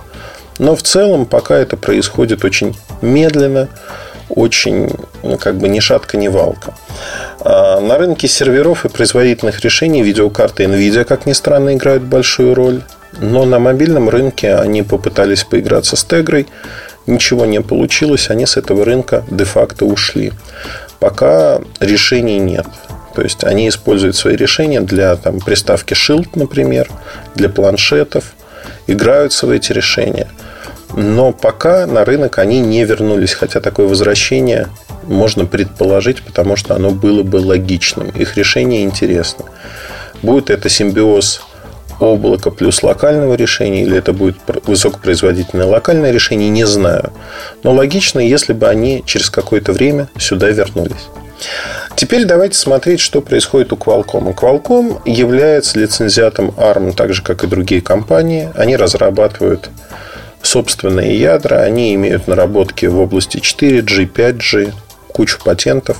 Но 0.59 0.77
в 0.77 0.83
целом 0.83 1.27
пока 1.27 1.57
это 1.57 1.77
происходит 1.77 2.45
очень 2.45 2.77
медленно, 3.01 3.69
очень 4.35 4.91
ну, 5.23 5.39
как 5.39 5.57
бы 5.57 5.69
ни 5.69 5.81
шатка, 5.81 6.17
ни 6.17 6.29
валка. 6.29 6.75
А 7.41 7.81
на 7.81 7.99
рынке 7.99 8.29
серверов 8.29 8.85
и 8.85 8.89
производительных 8.89 9.61
решений 9.61 10.03
видеокарты 10.03 10.65
NVIDIA, 10.65 11.05
как 11.05 11.27
ни 11.27 11.33
странно, 11.33 11.75
играют 11.75 12.03
большую 12.03 12.55
роль. 12.55 12.83
Но 13.21 13.45
на 13.45 13.59
мобильном 13.59 14.09
рынке 14.09 14.55
они 14.55 14.83
попытались 14.83 15.45
поиграться 15.45 15.97
с 15.97 16.05
Тегрой. 16.05 16.47
Ничего 17.07 17.45
не 17.47 17.61
получилось, 17.61 18.31
они 18.31 18.47
с 18.47 18.57
этого 18.57 18.85
рынка 18.85 19.25
де-факто 19.31 19.85
ушли. 19.85 20.33
Пока 20.99 21.61
решений 21.81 22.39
нет. 22.39 22.67
То 23.15 23.23
есть 23.23 23.45
они 23.45 23.69
используют 23.69 24.17
свои 24.17 24.37
решения 24.37 24.81
для 24.81 25.17
там, 25.17 25.41
приставки 25.41 25.93
Shield, 25.93 26.31
например, 26.37 26.89
для 27.35 27.51
планшетов, 27.51 28.33
играются 28.87 29.47
в 29.47 29.51
эти 29.51 29.73
решения– 29.73 30.29
но 30.95 31.33
пока 31.33 31.87
на 31.87 32.05
рынок 32.05 32.39
они 32.39 32.61
не 32.61 32.85
вернулись, 32.85 33.35
хотя 33.35 33.61
такое 33.61 33.87
возвращение 33.87 34.69
можно 35.05 35.47
предположить, 35.47 36.23
потому 36.23 36.57
что 36.57 36.75
оно 36.75 36.91
было 36.91 37.23
бы 37.23 37.37
логичным. 37.37 38.11
Их 38.11 38.37
решение 38.37 38.85
интересно. 38.85 39.47
Будет 40.23 40.51
это 40.51 40.69
симбиоз 40.69 41.43
облака 42.01 42.51
плюс 42.51 42.83
локального 42.83 43.35
решения, 43.35 43.83
или 43.83 43.97
это 43.97 44.13
будет 44.13 44.37
высокопроизводительное 44.67 45.67
локальное 45.67 46.11
решение, 46.11 46.49
не 46.49 46.67
знаю. 46.67 47.13
Но 47.63 47.73
логично, 47.73 48.21
если 48.21 48.53
бы 48.53 48.69
они 48.69 49.03
через 49.07 49.31
какое-то 49.31 49.73
время 49.73 50.09
сюда 50.19 50.51
вернулись. 50.51 51.09
Теперь 51.97 52.25
давайте 52.25 52.57
смотреть, 52.57 53.01
что 53.01 53.21
происходит 53.21 53.73
у 53.73 53.77
Qualcomm. 53.77 54.35
Qualcomm 54.35 55.01
является 55.05 55.79
лицензиатом 55.79 56.51
ARM, 56.57 56.95
так 56.95 57.13
же, 57.13 57.23
как 57.23 57.45
и 57.45 57.47
другие 57.47 57.83
компании. 57.83 58.49
Они 58.55 58.77
разрабатывают 58.77 59.69
собственные 60.43 61.19
ядра. 61.19 61.59
Они 61.59 61.95
имеют 61.95 62.29
наработки 62.29 62.87
в 62.87 62.99
области 63.01 63.39
4G, 63.39 64.11
5G, 64.13 64.73
кучу 65.13 65.39
патентов. 65.43 65.99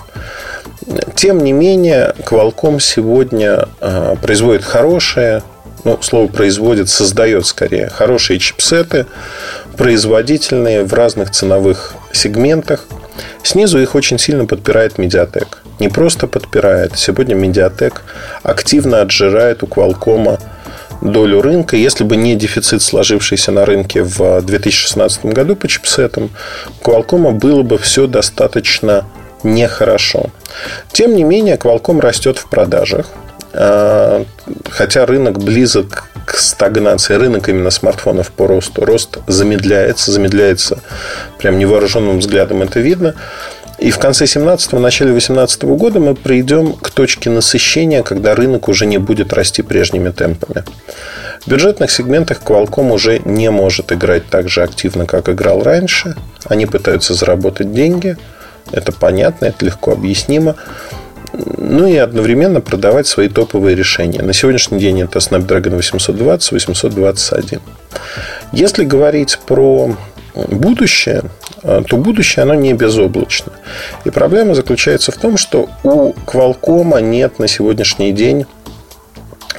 Тем 1.15 1.45
не 1.45 1.53
менее, 1.53 2.15
Qualcomm 2.25 2.81
сегодня 2.81 3.69
а, 3.81 4.17
производит 4.17 4.65
хорошие, 4.65 5.43
ну, 5.85 5.99
слово 6.01 6.29
производит, 6.29 6.89
создает 6.89 7.47
скорее, 7.47 7.89
хорошие 7.89 8.39
чипсеты, 8.39 9.07
производительные 9.77 10.85
в 10.85 10.93
разных 10.93 11.31
ценовых 11.31 11.95
сегментах. 12.13 12.87
Снизу 13.43 13.79
их 13.79 13.95
очень 13.95 14.19
сильно 14.19 14.47
подпирает 14.47 14.99
Mediatek. 14.99 15.49
Не 15.79 15.89
просто 15.89 16.27
подпирает. 16.27 16.99
Сегодня 16.99 17.37
Mediatek 17.37 17.95
активно 18.43 19.01
отжирает 19.01 19.63
у 19.63 19.67
Qualcomm 19.67 20.39
долю 21.03 21.43
рынка. 21.43 21.77
Если 21.77 22.05
бы 22.05 22.17
не 22.17 22.37
дефицит, 22.37 22.83
сложившийся 22.83 23.53
на 23.53 23.65
рынке 23.65 24.03
в 24.03 24.41
2016 24.43 25.27
году 25.27 25.57
по 25.57 25.69
чипсетам, 25.69 26.31
у 26.81 26.89
Qualcomm 26.89 27.33
было 27.33 27.63
бы 27.63 27.79
все 27.79 28.07
достаточно 28.07 29.05
нехорошо. 29.43 30.31
Тем 30.93 31.15
не 31.15 31.25
менее, 31.25 31.57
Qualcomm 31.57 32.01
растет 32.01 32.39
в 32.39 32.49
продажах. 32.49 33.07
А, 33.55 34.25
хотя 34.71 35.05
рынок 35.05 35.39
близок 35.39 36.05
к 36.25 36.37
стагнации, 36.37 37.15
рынок 37.15 37.49
именно 37.49 37.71
смартфонов 37.71 38.31
по 38.33 38.47
росту, 38.47 38.85
рост 38.85 39.19
замедляется, 39.27 40.13
замедляется 40.13 40.79
прям 41.39 41.59
невооруженным 41.59 42.21
взглядом 42.21 42.63
это 42.63 42.81
видно. 42.81 43.15
И 43.83 43.91
в 43.91 43.99
конце 43.99 44.27
17-го, 44.27 44.79
начале 44.79 45.13
18 45.13 45.65
года 45.65 45.99
мы 45.99 46.15
придем 46.15 46.75
к 46.75 46.91
точке 46.91 47.31
насыщения, 47.31 48.05
когда 48.05 48.37
рынок 48.37 48.69
уже 48.69 48.87
не 48.87 48.99
будет 48.99 49.33
расти 49.33 49.63
прежними 49.63 50.11
темпами. 50.11 50.63
В 51.45 51.51
бюджетных 51.51 51.91
сегментах 51.91 52.43
Qualcomm 52.45 52.93
уже 52.93 53.19
не 53.25 53.51
может 53.51 53.91
играть 53.91 54.29
так 54.31 54.49
же 54.49 54.63
активно, 54.63 55.05
как 55.07 55.29
играл 55.29 55.65
раньше. 55.65 56.15
Они 56.45 56.65
пытаются 56.67 57.15
заработать 57.15 57.75
деньги. 57.75 58.17
Это 58.71 58.93
понятно, 58.93 59.47
это 59.47 59.65
легко 59.65 59.91
объяснимо. 59.91 60.55
Ну 61.33 61.85
и 61.89 61.97
одновременно 61.97 62.61
продавать 62.61 63.09
свои 63.09 63.29
топовые 63.29 63.75
решения. 63.75 64.23
На 64.23 64.33
сегодняшний 64.33 64.79
день 64.79 65.01
это 65.01 65.19
Snapdragon 65.19 65.75
820, 65.75 66.53
821. 66.53 67.61
Если 68.53 68.85
говорить 68.85 69.41
про 69.45 69.97
будущее, 70.35 71.23
э, 71.63 71.83
то 71.87 71.97
будущее 71.97 72.43
оно 72.43 72.55
не 72.55 72.73
безоблачно. 72.73 73.53
И 74.05 74.11
проблема 74.11 74.55
заключается 74.55 75.13
в 75.13 75.17
том, 75.17 75.37
что 75.37 75.69
у 75.83 76.13
Qualcomm 76.27 77.01
нет 77.03 77.39
на 77.39 77.49
сегодняшний 77.49 78.13
день 78.13 78.47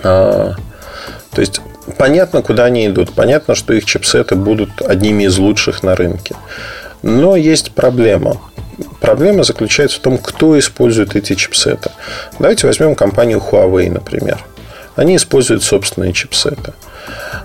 а, 0.04 0.56
то 1.32 1.42
есть 1.42 1.62
понятно, 1.98 2.42
куда 2.42 2.66
они 2.66 2.88
идут. 2.88 3.14
Понятно, 3.14 3.56
что 3.56 3.74
их 3.74 3.86
чипсеты 3.86 4.36
будут 4.36 4.82
одними 4.82 5.24
из 5.24 5.38
лучших 5.38 5.84
на 5.84 5.96
рынке. 5.96 6.36
Но 7.02 7.36
есть 7.36 7.72
проблема. 7.72 8.38
Проблема 9.00 9.44
заключается 9.44 9.98
в 9.98 10.02
том, 10.02 10.18
кто 10.18 10.58
использует 10.58 11.16
эти 11.16 11.36
чипсеты. 11.36 11.92
Давайте 12.40 12.68
возьмем 12.68 12.96
компанию 12.96 13.40
Huawei, 13.40 13.90
например. 13.92 14.44
Они 14.96 15.16
используют 15.16 15.64
собственные 15.64 16.14
чипсеты. 16.14 16.74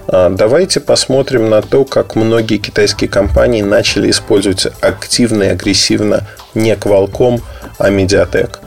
А, 0.07 0.31
давайте 0.31 0.81
посмотрим 0.81 1.51
на 1.51 1.63
то, 1.63 1.85
как 1.85 2.17
многие 2.17 2.59
китайские 2.59 3.11
компании 3.11 3.63
начали 3.63 4.11
использовать 4.11 4.67
активно 4.81 5.45
и 5.45 5.49
агрессивно 5.49 6.27
не 6.55 6.75
Qualcomm, 6.75 7.43
а 7.79 7.91
Mediatek. 7.91 8.59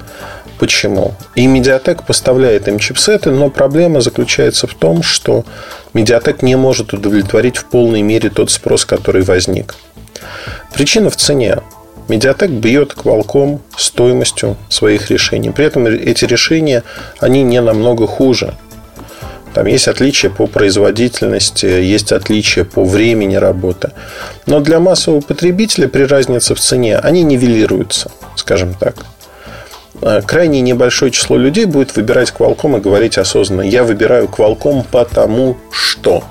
Почему? 0.60 1.16
И 1.34 1.48
Mediatek 1.48 2.06
поставляет 2.06 2.68
им 2.68 2.78
чипсеты, 2.78 3.32
но 3.32 3.50
проблема 3.50 4.02
заключается 4.02 4.68
в 4.68 4.76
том, 4.76 5.02
что 5.02 5.44
Mediatek 5.94 6.46
не 6.46 6.56
может 6.56 6.94
удовлетворить 6.94 7.58
в 7.58 7.66
полной 7.66 8.04
мере 8.04 8.30
тот 8.30 8.52
спрос, 8.52 8.86
который 8.86 9.24
возник. 9.24 9.74
Причина 10.74 11.10
в 11.10 11.16
цене. 11.16 11.58
Mediatek 12.08 12.50
бьет 12.50 12.94
Qualcomm 12.94 13.60
стоимостью 13.76 14.58
своих 14.70 15.10
решений. 15.10 15.50
При 15.50 15.66
этом 15.66 15.88
эти 15.88 16.26
решения, 16.26 16.84
они 17.20 17.42
не 17.42 17.62
намного 17.62 18.06
хуже– 18.06 18.56
там 19.54 19.66
есть 19.66 19.88
отличия 19.88 20.30
по 20.30 20.48
производительности, 20.48 21.66
есть 21.66 22.12
отличия 22.12 22.64
по 22.64 22.84
времени 22.84 23.36
работы. 23.36 23.92
Но 24.46 24.60
для 24.60 24.80
массового 24.80 25.22
потребителя 25.22 25.88
при 25.88 26.04
разнице 26.04 26.56
в 26.56 26.60
цене 26.60 26.98
они 26.98 27.24
нивелируются, 27.24 28.12
скажем 28.36 28.74
так. 28.74 28.96
Э, 30.02 30.22
крайне 30.26 30.62
небольшое 30.62 31.12
число 31.12 31.38
людей 31.38 31.66
будет 31.66 31.96
выбирать 31.96 32.34
Qualcomm 32.38 32.78
и 32.78 32.82
говорить 32.82 33.18
осознанно, 33.18 33.62
я 33.62 33.84
выбираю 33.84 34.26
Qualcomm 34.28 34.86
потому 34.90 35.58
что. 35.72 36.24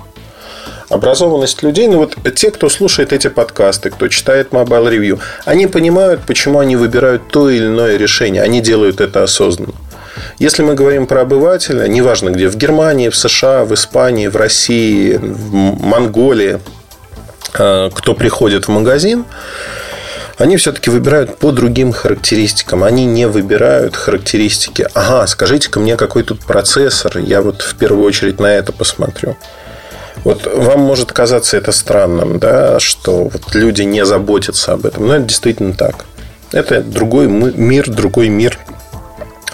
Образованность 0.89 1.63
людей, 1.63 1.87
ну 1.87 1.99
вот 1.99 2.17
те, 2.35 2.51
кто 2.51 2.67
слушает 2.67 3.13
эти 3.13 3.29
подкасты, 3.29 3.91
кто 3.91 4.09
читает 4.09 4.49
Mobile 4.49 4.91
Review, 4.91 5.19
они 5.45 5.67
понимают, 5.67 6.21
почему 6.27 6.59
они 6.59 6.75
выбирают 6.75 7.29
то 7.29 7.49
или 7.49 7.65
иное 7.65 7.95
решение. 7.95 8.41
Они 8.41 8.59
делают 8.59 8.99
это 8.99 9.23
осознанно. 9.23 9.71
Если 10.39 10.63
мы 10.63 10.73
говорим 10.73 11.07
про 11.07 11.21
обывателя, 11.21 11.87
неважно 11.87 12.29
где, 12.29 12.47
в 12.47 12.55
Германии, 12.55 13.09
в 13.09 13.15
США, 13.15 13.65
в 13.65 13.73
Испании, 13.73 14.27
в 14.27 14.35
России, 14.35 15.17
в 15.17 15.53
Монголии, 15.53 16.59
э, 17.53 17.89
кто 17.93 18.13
приходит 18.13 18.67
в 18.67 18.71
магазин, 18.71 19.25
они 20.37 20.57
все-таки 20.57 20.89
выбирают 20.89 21.37
по 21.37 21.51
другим 21.51 21.91
характеристикам. 21.91 22.83
Они 22.83 23.05
не 23.05 23.27
выбирают 23.27 23.95
характеристики. 23.95 24.87
Ага, 24.95 25.27
скажите-ка 25.27 25.79
мне, 25.79 25.97
какой 25.97 26.23
тут 26.23 26.39
процессор. 26.39 27.19
Я 27.19 27.41
вот 27.43 27.61
в 27.61 27.75
первую 27.75 28.03
очередь 28.03 28.39
на 28.39 28.47
это 28.47 28.71
посмотрю. 28.71 29.37
Вот 30.23 30.47
вам 30.51 30.79
может 30.79 31.11
казаться 31.11 31.57
это 31.57 31.71
странным, 31.71 32.39
да, 32.39 32.79
что 32.79 33.25
вот 33.25 33.53
люди 33.53 33.83
не 33.83 34.03
заботятся 34.03 34.73
об 34.73 34.85
этом. 34.85 35.07
Но 35.07 35.15
это 35.15 35.25
действительно 35.25 35.73
так. 35.73 36.05
Это 36.51 36.81
другой 36.81 37.27
мир, 37.27 37.89
другой 37.89 38.29
мир 38.29 38.57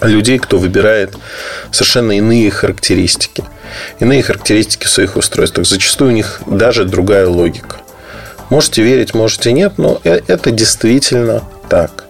людей, 0.01 0.39
кто 0.39 0.57
выбирает 0.57 1.15
совершенно 1.71 2.13
иные 2.13 2.51
характеристики. 2.51 3.43
Иные 3.99 4.23
характеристики 4.23 4.85
в 4.85 4.89
своих 4.89 5.15
устройствах. 5.15 5.67
Зачастую 5.67 6.11
у 6.11 6.13
них 6.13 6.41
даже 6.45 6.85
другая 6.85 7.27
логика. 7.27 7.77
Можете 8.49 8.81
верить, 8.81 9.13
можете 9.13 9.51
нет, 9.51 9.73
но 9.77 9.99
э, 10.03 10.21
это 10.27 10.51
действительно 10.51 11.43
так 11.69 12.05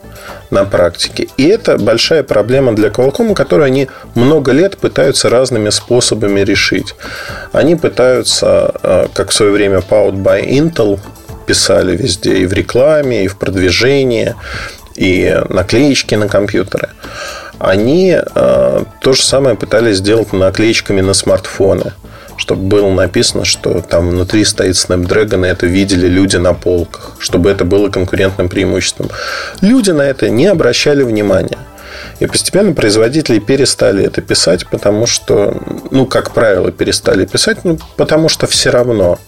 на 0.51 0.65
практике. 0.65 1.27
И 1.37 1.45
это 1.47 1.77
большая 1.77 2.23
проблема 2.23 2.73
для 2.73 2.89
Qualcomm, 2.89 3.33
которую 3.33 3.65
они 3.65 3.87
много 4.15 4.51
лет 4.51 4.77
пытаются 4.77 5.29
разными 5.29 5.69
способами 5.69 6.41
решить. 6.41 6.95
Они 7.51 7.75
пытаются, 7.75 8.71
э, 8.83 9.07
как 9.13 9.31
в 9.31 9.33
свое 9.33 9.51
время 9.51 9.77
Powered 9.79 10.21
by 10.21 10.47
Intel 10.47 10.99
писали 11.47 11.95
везде, 11.95 12.37
и 12.37 12.45
в 12.45 12.53
рекламе, 12.53 13.25
и 13.25 13.27
в 13.27 13.37
продвижении, 13.37 14.35
и 14.95 15.41
наклеечки 15.49 16.15
на 16.15 16.27
компьютеры 16.27 16.89
они 17.59 18.17
э, 18.17 18.83
то 19.01 19.13
же 19.13 19.23
самое 19.23 19.55
пытались 19.55 19.97
сделать 19.97 20.33
наклеечками 20.33 21.01
на 21.01 21.13
смартфоны 21.13 21.93
чтобы 22.37 22.61
было 22.67 22.91
написано, 22.93 23.45
что 23.45 23.81
там 23.81 24.09
внутри 24.09 24.45
стоит 24.45 24.75
Snapdragon, 24.75 25.45
и 25.45 25.49
это 25.49 25.65
видели 25.65 26.07
люди 26.07 26.37
на 26.37 26.53
полках, 26.53 27.15
чтобы 27.19 27.49
это 27.49 27.65
было 27.65 27.89
конкурентным 27.89 28.47
преимуществом. 28.47 29.09
Люди 29.61 29.89
на 29.89 30.03
это 30.03 30.29
не 30.29 30.45
обращали 30.45 31.03
внимания. 31.03 31.57
И 32.19 32.27
постепенно 32.27 32.73
производители 32.73 33.39
перестали 33.39 34.03
это 34.05 34.21
писать, 34.21 34.67
потому 34.67 35.07
что, 35.07 35.61
ну, 35.91 36.05
как 36.05 36.31
правило, 36.31 36.71
перестали 36.71 37.25
писать, 37.25 37.59
ну, 37.63 37.79
потому 37.95 38.29
что 38.29 38.47
все 38.47 38.69
равно. 38.69 39.19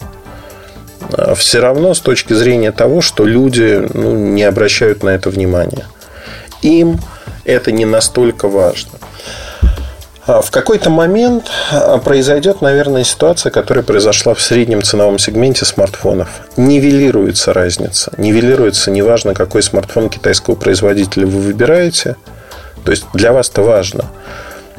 Э, 1.17 1.33
все 1.35 1.59
равно 1.59 1.93
с 1.93 1.99
точки 1.99 2.33
зрения 2.33 2.71
того, 2.71 3.01
что 3.01 3.25
люди 3.25 3.87
ну, 3.93 4.15
не 4.15 4.43
обращают 4.43 5.03
на 5.03 5.09
это 5.09 5.29
внимания. 5.29 5.85
Им 6.61 6.99
это 7.51 7.71
не 7.71 7.85
настолько 7.85 8.47
важно. 8.47 8.91
А 10.29 10.41
в 10.41 10.51
какой-то 10.51 10.91
момент 10.91 11.49
а, 11.71 11.97
произойдет, 11.97 12.61
наверное, 12.61 13.03
ситуация, 13.03 13.51
которая 13.51 13.83
произошла 13.83 14.35
в 14.35 14.41
среднем 14.41 14.83
ценовом 14.83 15.17
сегменте 15.17 15.65
смартфонов. 15.65 16.29
Нивелируется 16.55 17.51
разница. 17.51 18.11
Нивелируется, 18.17 18.91
неважно, 18.91 19.33
какой 19.33 19.63
смартфон 19.63 20.09
китайского 20.09 20.53
производителя 20.53 21.25
вы 21.25 21.39
выбираете. 21.39 22.15
То 22.85 22.91
есть 22.91 23.05
для 23.13 23.33
вас 23.33 23.49
это 23.49 23.63
важно. 23.63 24.05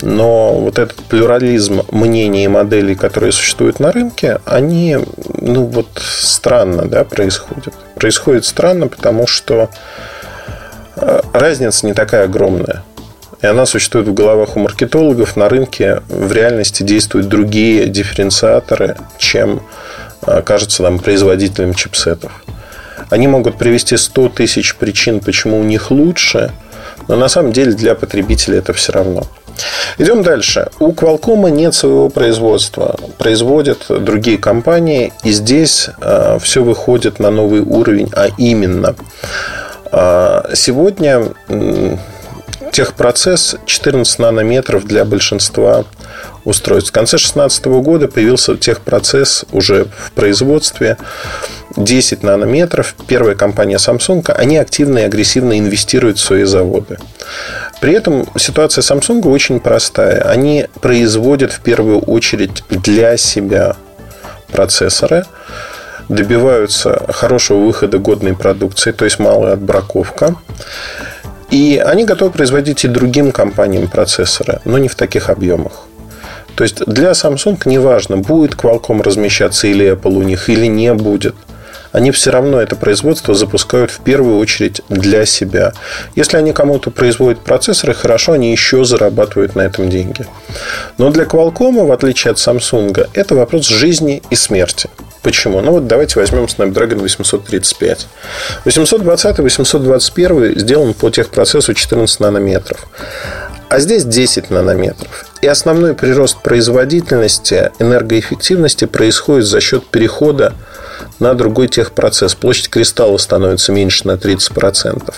Но 0.02 0.54
вот 0.54 0.78
этот 0.78 0.98
плюрализм 0.98 1.82
мнений 1.90 2.44
и 2.44 2.48
моделей, 2.48 2.94
которые 2.94 3.32
существуют 3.32 3.80
на 3.80 3.90
рынке, 3.90 4.40
они, 4.44 4.98
ну 5.36 5.64
вот, 5.64 5.88
странно, 6.00 6.86
да, 6.86 7.02
происходят. 7.02 7.74
Происходит 7.96 8.44
странно, 8.44 8.86
потому 8.86 9.26
что 9.26 9.68
разница 11.32 11.86
не 11.86 11.94
такая 11.94 12.24
огромная. 12.24 12.82
И 13.42 13.46
она 13.46 13.64
существует 13.64 14.06
в 14.06 14.14
головах 14.14 14.56
у 14.56 14.60
маркетологов. 14.60 15.36
На 15.36 15.48
рынке 15.48 16.02
в 16.08 16.32
реальности 16.32 16.82
действуют 16.82 17.28
другие 17.28 17.86
дифференциаторы, 17.86 18.96
чем 19.18 19.62
а, 20.22 20.42
кажется 20.42 20.82
нам 20.82 20.98
производителям 20.98 21.74
чипсетов. 21.74 22.44
Они 23.08 23.26
могут 23.26 23.56
привести 23.56 23.96
100 23.96 24.28
тысяч 24.30 24.76
причин, 24.76 25.20
почему 25.20 25.58
у 25.58 25.64
них 25.64 25.90
лучше, 25.90 26.52
но 27.08 27.16
на 27.16 27.28
самом 27.28 27.52
деле 27.52 27.72
для 27.72 27.94
потребителя 27.94 28.58
это 28.58 28.72
все 28.72 28.92
равно. 28.92 29.26
Идем 29.98 30.22
дальше. 30.22 30.68
У 30.78 30.92
Qualcomm 30.92 31.50
нет 31.50 31.74
своего 31.74 32.08
производства. 32.08 32.96
Производят 33.18 33.86
другие 33.88 34.38
компании. 34.38 35.12
И 35.24 35.32
здесь 35.32 35.90
э, 36.00 36.38
все 36.40 36.62
выходит 36.62 37.18
на 37.18 37.30
новый 37.30 37.60
уровень, 37.60 38.10
а 38.14 38.28
именно 38.38 38.94
а, 38.94 39.59
сегодня 39.92 41.28
техпроцесс 42.72 43.56
14 43.66 44.18
нанометров 44.18 44.84
для 44.84 45.04
большинства 45.04 45.84
устройств. 46.44 46.90
В 46.90 46.92
конце 46.92 47.16
2016 47.16 47.64
года 47.66 48.08
появился 48.08 48.56
техпроцесс 48.56 49.44
уже 49.52 49.84
в 49.84 50.12
производстве 50.12 50.96
10 51.76 52.22
нанометров. 52.22 52.94
Первая 53.06 53.34
компания 53.34 53.76
Samsung, 53.76 54.30
они 54.32 54.56
активно 54.56 54.98
и 55.00 55.02
агрессивно 55.02 55.58
инвестируют 55.58 56.18
в 56.18 56.22
свои 56.22 56.44
заводы. 56.44 56.98
При 57.80 57.94
этом 57.94 58.26
ситуация 58.36 58.82
Samsung 58.82 59.26
очень 59.28 59.60
простая. 59.60 60.22
Они 60.22 60.66
производят 60.80 61.52
в 61.52 61.60
первую 61.60 62.00
очередь 62.00 62.62
для 62.68 63.16
себя 63.16 63.76
процессоры, 64.52 65.24
добиваются 66.10 67.06
хорошего 67.08 67.58
выхода 67.58 67.98
годной 67.98 68.34
продукции, 68.34 68.92
то 68.92 69.04
есть 69.04 69.18
малая 69.18 69.54
отбраковка. 69.54 70.34
И 71.50 71.82
они 71.84 72.04
готовы 72.04 72.30
производить 72.30 72.84
и 72.84 72.88
другим 72.88 73.32
компаниям 73.32 73.88
процессоры, 73.88 74.60
но 74.64 74.78
не 74.78 74.88
в 74.88 74.94
таких 74.94 75.30
объемах. 75.30 75.86
То 76.54 76.64
есть 76.64 76.84
для 76.84 77.12
Samsung 77.12 77.60
неважно, 77.64 78.18
будет 78.18 78.54
Qualcomm 78.54 79.02
размещаться 79.02 79.66
или 79.66 79.92
Apple 79.92 80.12
у 80.12 80.22
них, 80.22 80.48
или 80.48 80.66
не 80.66 80.92
будет– 80.94 81.34
они 81.92 82.12
все 82.12 82.30
равно 82.30 82.60
это 82.60 82.76
производство 82.76 83.34
запускают 83.34 83.90
в 83.90 84.00
первую 84.00 84.38
очередь 84.38 84.80
для 84.88 85.26
себя. 85.26 85.72
Если 86.14 86.36
они 86.36 86.52
кому-то 86.52 86.90
производят 86.90 87.40
процессоры, 87.40 87.94
хорошо, 87.94 88.32
они 88.32 88.52
еще 88.52 88.84
зарабатывают 88.84 89.56
на 89.56 89.62
этом 89.62 89.90
деньги. 89.90 90.24
Но 90.98 91.10
для 91.10 91.24
Qualcomm, 91.24 91.86
в 91.86 91.92
отличие 91.92 92.30
от 92.30 92.38
Samsung, 92.38 93.08
это 93.12 93.34
вопрос 93.34 93.66
жизни 93.66 94.22
и 94.30 94.36
смерти. 94.36 94.88
Почему? 95.22 95.60
Ну 95.60 95.72
вот 95.72 95.86
давайте 95.86 96.18
возьмем 96.18 96.44
Snapdragon 96.44 97.00
835. 97.00 98.06
820 98.64 99.38
821 99.38 100.58
сделан 100.58 100.94
по 100.94 101.10
техпроцессу 101.10 101.74
14 101.74 102.20
нанометров. 102.20 102.86
А 103.68 103.78
здесь 103.78 104.04
10 104.04 104.50
нанометров. 104.50 105.26
И 105.42 105.46
основной 105.46 105.94
прирост 105.94 106.42
производительности, 106.42 107.70
энергоэффективности 107.78 108.86
происходит 108.86 109.46
за 109.46 109.60
счет 109.60 109.86
перехода 109.86 110.54
на 111.20 111.34
другой 111.34 111.68
техпроцесс. 111.68 112.34
Площадь 112.34 112.68
кристалла 112.68 113.18
становится 113.18 113.72
меньше 113.72 114.08
на 114.08 114.12
30%. 114.12 115.14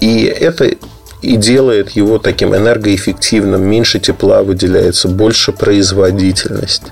И 0.00 0.24
это 0.24 0.70
и 1.20 1.36
делает 1.36 1.90
его 1.90 2.18
таким 2.18 2.54
энергоэффективным, 2.54 3.62
меньше 3.62 4.00
тепла 4.00 4.42
выделяется, 4.42 5.08
больше 5.08 5.52
производительность. 5.52 6.82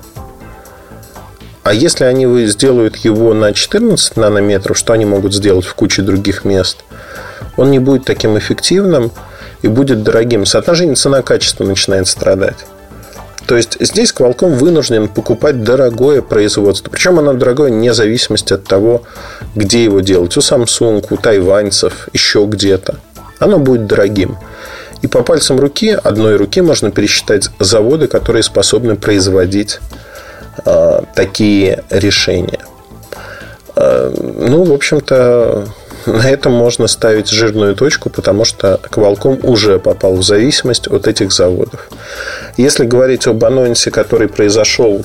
А 1.63 1.73
если 1.73 2.05
они 2.05 2.47
сделают 2.47 2.95
его 2.97 3.33
на 3.33 3.53
14 3.53 4.17
нанометров, 4.17 4.77
что 4.77 4.93
они 4.93 5.05
могут 5.05 5.33
сделать 5.33 5.65
в 5.65 5.75
куче 5.75 6.01
других 6.01 6.43
мест? 6.43 6.77
Он 7.55 7.69
не 7.69 7.79
будет 7.79 8.05
таким 8.05 8.37
эффективным 8.37 9.11
и 9.61 9.67
будет 9.67 10.01
дорогим. 10.01 10.45
Соотношение 10.45 10.95
цена-качество 10.95 11.63
начинает 11.63 12.07
страдать. 12.07 12.65
То 13.45 13.57
есть 13.57 13.77
здесь 13.79 14.13
Qualcomm 14.17 14.55
вынужден 14.55 15.07
покупать 15.07 15.63
дорогое 15.63 16.21
производство. 16.21 16.89
Причем 16.89 17.19
оно 17.19 17.33
дорогое 17.33 17.69
вне 17.69 17.93
зависимости 17.93 18.53
от 18.53 18.63
того, 18.63 19.03
где 19.55 19.83
его 19.83 19.99
делать. 19.99 20.35
У 20.37 20.39
Samsung, 20.39 21.05
у 21.09 21.17
тайваньцев, 21.17 22.09
еще 22.13 22.45
где-то. 22.45 22.97
Оно 23.39 23.59
будет 23.59 23.87
дорогим. 23.87 24.37
И 25.01 25.07
по 25.07 25.23
пальцам 25.23 25.59
руки, 25.59 25.89
одной 25.91 26.37
руки 26.37 26.61
можно 26.61 26.91
пересчитать 26.91 27.49
заводы, 27.59 28.07
которые 28.07 28.43
способны 28.43 28.95
производить 28.95 29.79
такие 31.15 31.83
решения. 31.89 32.65
Э, 33.75 34.13
ну, 34.15 34.63
в 34.63 34.73
общем-то, 34.73 35.67
на 36.05 36.29
этом 36.29 36.51
можно 36.53 36.87
ставить 36.87 37.29
жирную 37.29 37.75
точку, 37.75 38.09
потому 38.09 38.45
что 38.45 38.79
Qualcomm 38.89 39.45
уже 39.45 39.79
попал 39.79 40.15
в 40.15 40.23
зависимость 40.23 40.87
от 40.87 41.07
этих 41.07 41.31
заводов. 41.31 41.89
Если 42.57 42.85
говорить 42.85 43.27
об 43.27 43.43
анонсе, 43.43 43.91
который 43.91 44.27
произошел 44.27 45.03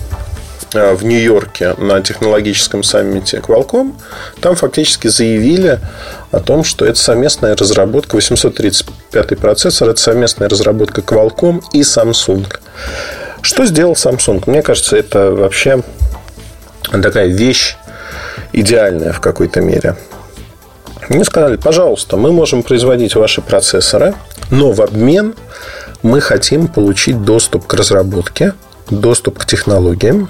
э, 0.75 0.95
в 0.95 1.05
Нью-Йорке 1.05 1.75
на 1.79 2.01
технологическом 2.01 2.83
саммите 2.83 3.39
Qualcomm, 3.39 3.95
там 4.41 4.57
фактически 4.57 5.09
заявили 5.09 5.81
о 6.33 6.41
том, 6.41 6.65
что 6.65 6.85
это 6.85 6.99
совместная 6.99 7.55
разработка 7.57 8.17
835 8.17 9.39
процессор, 9.39 9.91
это 9.91 10.01
совместная 10.01 10.49
разработка 10.49 11.03
Qualcomm 11.03 11.63
и 11.73 11.83
Samsung. 11.83 12.47
Что 13.47 13.65
сделал 13.65 13.93
Samsung? 13.93 14.43
Мне 14.47 14.61
кажется, 14.61 14.97
это 14.97 15.31
вообще 15.31 15.81
такая 16.91 17.29
вещь 17.29 17.77
идеальная 18.53 19.13
в 19.13 19.21
какой-то 19.21 19.61
мере. 19.61 19.95
Мне 21.09 21.25
сказали, 21.25 21.55
пожалуйста, 21.55 22.17
мы 22.17 22.33
можем 22.33 22.65
производить 22.65 23.15
ваши 23.15 23.43
процессоры, 23.43 24.15
но 24.51 24.73
в 24.73 24.83
обмен 24.83 25.37
мы 26.03 26.21
хотим 26.21 26.67
получить 26.67 27.23
доступ 27.23 27.69
к 27.69 27.75
разработке, 27.75 28.53
доступ 28.91 29.39
к 29.39 29.47
технологиям. 29.47 30.29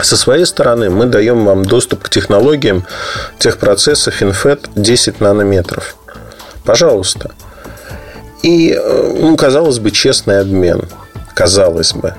Со 0.00 0.16
своей 0.16 0.46
стороны 0.46 0.88
мы 0.88 1.04
даем 1.04 1.44
вам 1.44 1.66
доступ 1.66 2.04
к 2.04 2.08
технологиям 2.08 2.86
тех 3.38 3.58
процессов 3.58 4.22
FinFET 4.22 4.70
10 4.76 5.20
нанометров. 5.20 5.94
Пожалуйста. 6.64 7.32
И, 8.42 8.80
ну, 8.82 9.36
казалось 9.36 9.78
бы, 9.78 9.90
честный 9.90 10.40
обмен. 10.40 10.88
Казалось 11.34 11.92
бы. 11.92 12.14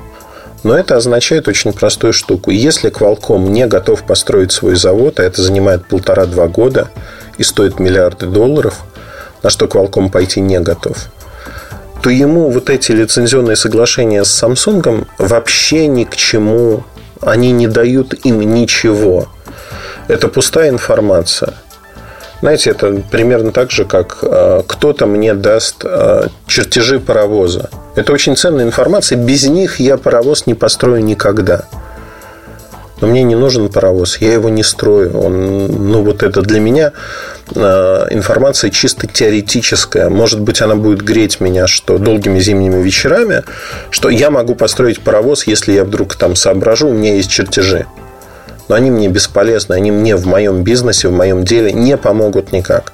Но 0.64 0.78
это 0.78 0.98
означает 0.98 1.48
очень 1.48 1.74
простую 1.74 2.14
штуку. 2.14 2.52
Если 2.52 2.92
Qualcomm 2.92 3.50
не 3.50 3.68
готов 3.68 4.04
построить 4.04 4.52
свой 4.52 4.76
завод, 4.76 5.20
а 5.20 5.24
это 5.24 5.42
занимает 5.42 5.88
полтора-два 5.88 6.48
года– 6.48 6.90
и 7.38 7.44
стоит 7.44 7.80
миллиарды 7.80 8.28
долларов, 8.28 8.84
на 9.44 9.50
что 9.50 9.66
Qualcomm 9.66 10.10
пойти 10.10 10.42
не 10.42 10.60
готов, 10.60 10.98
то 12.02 12.10
ему 12.10 12.50
вот 12.50 12.70
эти 12.70 12.92
лицензионные 12.92 13.56
соглашения 13.56 14.24
с 14.24 14.44
Samsung 14.44 15.08
вообще 15.18 15.88
ни 15.88 16.04
к 16.04 16.16
чему, 16.16 16.84
они 17.22 17.52
не 17.52 17.68
дают 17.68 18.14
им 18.26 18.42
ничего. 18.54 19.28
Это 20.08 20.28
пустая 20.28 20.70
информация. 20.70 21.54
Знаете, 22.42 22.70
это 22.72 23.02
примерно 23.10 23.52
так 23.52 23.72
же, 23.72 23.86
как 23.86 24.20
э, 24.22 24.62
кто-то 24.68 25.08
мне 25.08 25.34
даст 25.34 25.84
э, 25.84 26.28
чертежи 26.46 27.00
паровоза. 27.00 27.70
Это 27.96 28.12
очень 28.12 28.36
ценная 28.36 28.66
информация. 28.66 29.18
Без 29.18 29.46
них 29.48 29.80
я 29.80 29.98
паровоз 29.98 30.46
не 30.48 30.54
построю 30.54 31.04
никогда. 31.04 31.66
Но 33.02 33.08
мне 33.08 33.24
не 33.24 33.36
нужен 33.36 33.70
паровоз, 33.70 34.18
я 34.20 34.34
его 34.34 34.50
не 34.50 34.64
строю. 34.64 35.20
Он, 35.20 35.68
ну, 35.68 36.02
вот 36.04 36.24
это 36.24 36.42
для 36.42 36.62
меня 36.62 36.94
э, 37.54 38.08
информация 38.12 38.70
чисто 38.70 39.06
теоретическая. 39.06 40.10
Может 40.10 40.40
быть, 40.40 40.62
она 40.62 40.76
будет 40.76 41.02
греть 41.02 41.42
меня, 41.42 41.68
что 41.68 41.98
долгими 41.98 42.40
зимними 42.40 42.82
вечерами, 42.82 43.44
что 43.90 44.10
я 44.10 44.30
могу 44.30 44.56
построить 44.56 45.02
паровоз, 45.02 45.46
если 45.46 45.74
я 45.74 45.84
вдруг 45.84 46.16
там 46.16 46.36
соображу, 46.36 46.88
у 46.88 46.94
меня 46.94 47.16
есть 47.16 47.30
чертежи 47.30 47.86
но 48.68 48.76
они 48.76 48.92
мне 48.92 49.08
бесполезны, 49.08 49.74
они 49.74 49.92
мне 49.92 50.16
в 50.16 50.26
моем 50.26 50.64
бизнесе, 50.64 51.08
в 51.08 51.12
моем 51.12 51.44
деле 51.44 51.72
не 51.72 51.98
помогут 51.98 52.52
никак. 52.52 52.94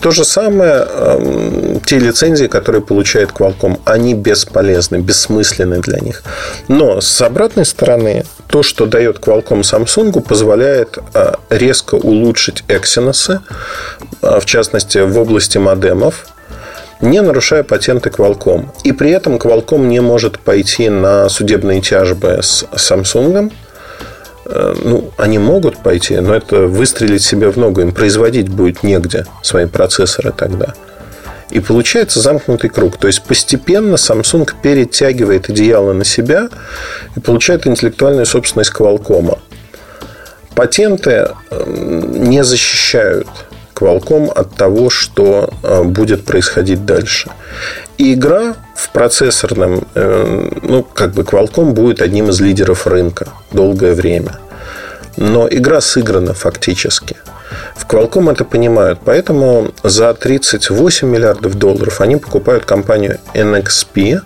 То 0.00 0.10
же 0.10 0.24
самое, 0.24 0.86
э, 0.86 1.78
те 1.84 1.98
лицензии, 1.98 2.46
которые 2.46 2.82
получает 2.82 3.30
Qualcomm, 3.30 3.80
они 3.84 4.14
бесполезны, 4.14 4.96
бессмысленны 4.96 5.80
для 5.80 5.98
них. 6.00 6.22
Но 6.68 7.00
с 7.00 7.20
обратной 7.20 7.64
стороны, 7.64 8.24
то, 8.48 8.62
что 8.62 8.86
дает 8.86 9.18
Qualcomm 9.18 9.60
Samsung, 9.60 10.20
позволяет 10.20 10.98
э, 11.14 11.32
резко 11.50 11.96
улучшить 11.96 12.64
Exynos, 12.68 13.40
э, 14.22 14.40
в 14.40 14.44
частности, 14.44 14.98
в 14.98 15.18
области 15.18 15.58
модемов, 15.58 16.26
не 17.00 17.20
нарушая 17.22 17.62
патенты 17.62 18.10
Qualcomm. 18.10 18.68
И 18.84 18.92
при 18.92 19.10
этом 19.10 19.36
Qualcomm 19.36 19.86
не 19.86 20.00
может 20.00 20.38
пойти 20.38 20.88
на 20.88 21.28
судебные 21.28 21.80
тяжбы 21.80 22.40
с 22.42 22.64
Samsung, 22.72 23.52
ну, 24.48 25.10
они 25.18 25.38
могут 25.38 25.78
пойти, 25.78 26.16
но 26.16 26.34
это 26.34 26.66
выстрелить 26.66 27.22
себе 27.22 27.50
в 27.50 27.56
ногу. 27.56 27.82
Им 27.82 27.92
производить 27.92 28.48
будет 28.48 28.82
негде 28.82 29.26
свои 29.42 29.66
процессоры 29.66 30.32
тогда. 30.36 30.74
И 31.50 31.60
получается 31.60 32.20
замкнутый 32.20 32.70
круг. 32.70 32.96
То 32.98 33.06
есть 33.06 33.22
постепенно 33.22 33.94
Samsung 33.94 34.50
перетягивает 34.62 35.48
одеяло 35.48 35.92
на 35.92 36.04
себя 36.04 36.48
и 37.16 37.20
получает 37.20 37.66
интеллектуальную 37.66 38.26
собственность 38.26 38.72
Qualcomm. 38.72 39.38
Патенты 40.54 41.30
эм, 41.50 42.24
не 42.24 42.42
защищают 42.42 43.28
Qualcomm 43.78 44.32
от 44.32 44.54
того, 44.56 44.90
что 44.90 45.50
э, 45.62 45.82
будет 45.84 46.24
происходить 46.24 46.84
дальше. 46.84 47.30
И 47.98 48.14
игра 48.14 48.54
в 48.74 48.90
процессорном, 48.90 49.86
э, 49.94 50.50
ну, 50.62 50.82
как 50.82 51.12
бы 51.12 51.22
Qualcomm 51.22 51.72
будет 51.72 52.02
одним 52.02 52.28
из 52.28 52.40
лидеров 52.40 52.86
рынка 52.86 53.28
долгое 53.52 53.94
время. 53.94 54.38
Но 55.16 55.48
игра 55.48 55.80
сыграна 55.80 56.34
фактически. 56.34 57.16
В 57.76 57.86
Qualcomm 57.86 58.32
это 58.32 58.44
понимают, 58.44 59.00
поэтому 59.04 59.72
за 59.82 60.12
38 60.14 61.08
миллиардов 61.08 61.54
долларов 61.54 62.00
они 62.00 62.16
покупают 62.16 62.64
компанию 62.64 63.18
NXP. 63.34 64.20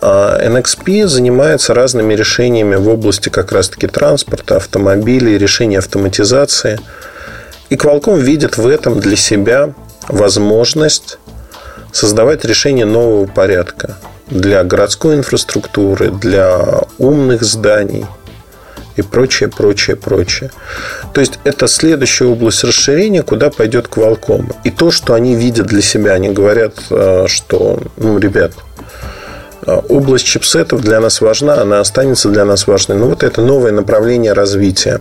А 0.00 0.38
NXP 0.38 1.06
занимается 1.06 1.74
разными 1.74 2.14
решениями 2.14 2.76
в 2.76 2.88
области 2.88 3.30
как 3.30 3.52
раз-таки 3.52 3.86
транспорта, 3.86 4.56
автомобилей, 4.56 5.38
решения 5.38 5.78
автоматизации. 5.78 6.78
И 7.70 7.76
Qualcomm 7.76 8.20
видит 8.20 8.56
в 8.58 8.66
этом 8.66 9.00
для 9.00 9.16
себя 9.16 9.74
возможность 10.08 11.18
создавать 11.92 12.44
решения 12.44 12.84
нового 12.84 13.26
порядка 13.26 13.96
для 14.28 14.64
городской 14.64 15.16
инфраструктуры, 15.16 16.10
для 16.10 16.82
умных 16.98 17.42
зданий 17.42 18.06
и 18.96 19.02
прочее, 19.02 19.48
прочее, 19.48 19.96
прочее. 19.96 20.50
То 21.12 21.20
есть 21.20 21.38
это 21.44 21.66
следующая 21.66 22.26
область 22.26 22.64
расширения, 22.64 23.22
куда 23.22 23.50
пойдет 23.50 23.88
Qualcomm. 23.88 24.54
И 24.64 24.70
то, 24.70 24.90
что 24.90 25.14
они 25.14 25.34
видят 25.34 25.66
для 25.66 25.82
себя, 25.82 26.12
они 26.12 26.28
говорят, 26.30 26.74
э, 26.90 27.26
что, 27.28 27.80
ну, 27.96 28.18
ребят, 28.18 28.52
э, 29.66 29.80
область 29.88 30.26
чипсетов 30.26 30.80
для 30.80 31.00
нас 31.00 31.20
важна, 31.20 31.60
она 31.60 31.80
останется 31.80 32.28
для 32.28 32.44
нас 32.44 32.66
важной. 32.66 32.96
Но 32.96 33.06
вот 33.06 33.22
это 33.22 33.42
новое 33.42 33.72
направление 33.72 34.32
развития. 34.32 35.00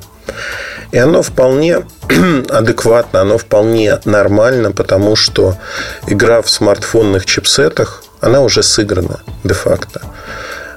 И 0.93 0.97
оно 0.99 1.23
вполне 1.23 1.81
адекватно, 2.49 3.21
оно 3.21 3.39
вполне 3.39 3.99
нормально, 4.05 4.71
потому 4.71 5.15
что 5.15 5.57
игра 6.05 6.43
в 6.43 6.49
смартфонных 6.49 7.25
чипсетах, 7.25 8.03
она 8.21 8.41
уже 8.41 8.61
сыграна 8.61 9.21
де-факто. 9.43 10.01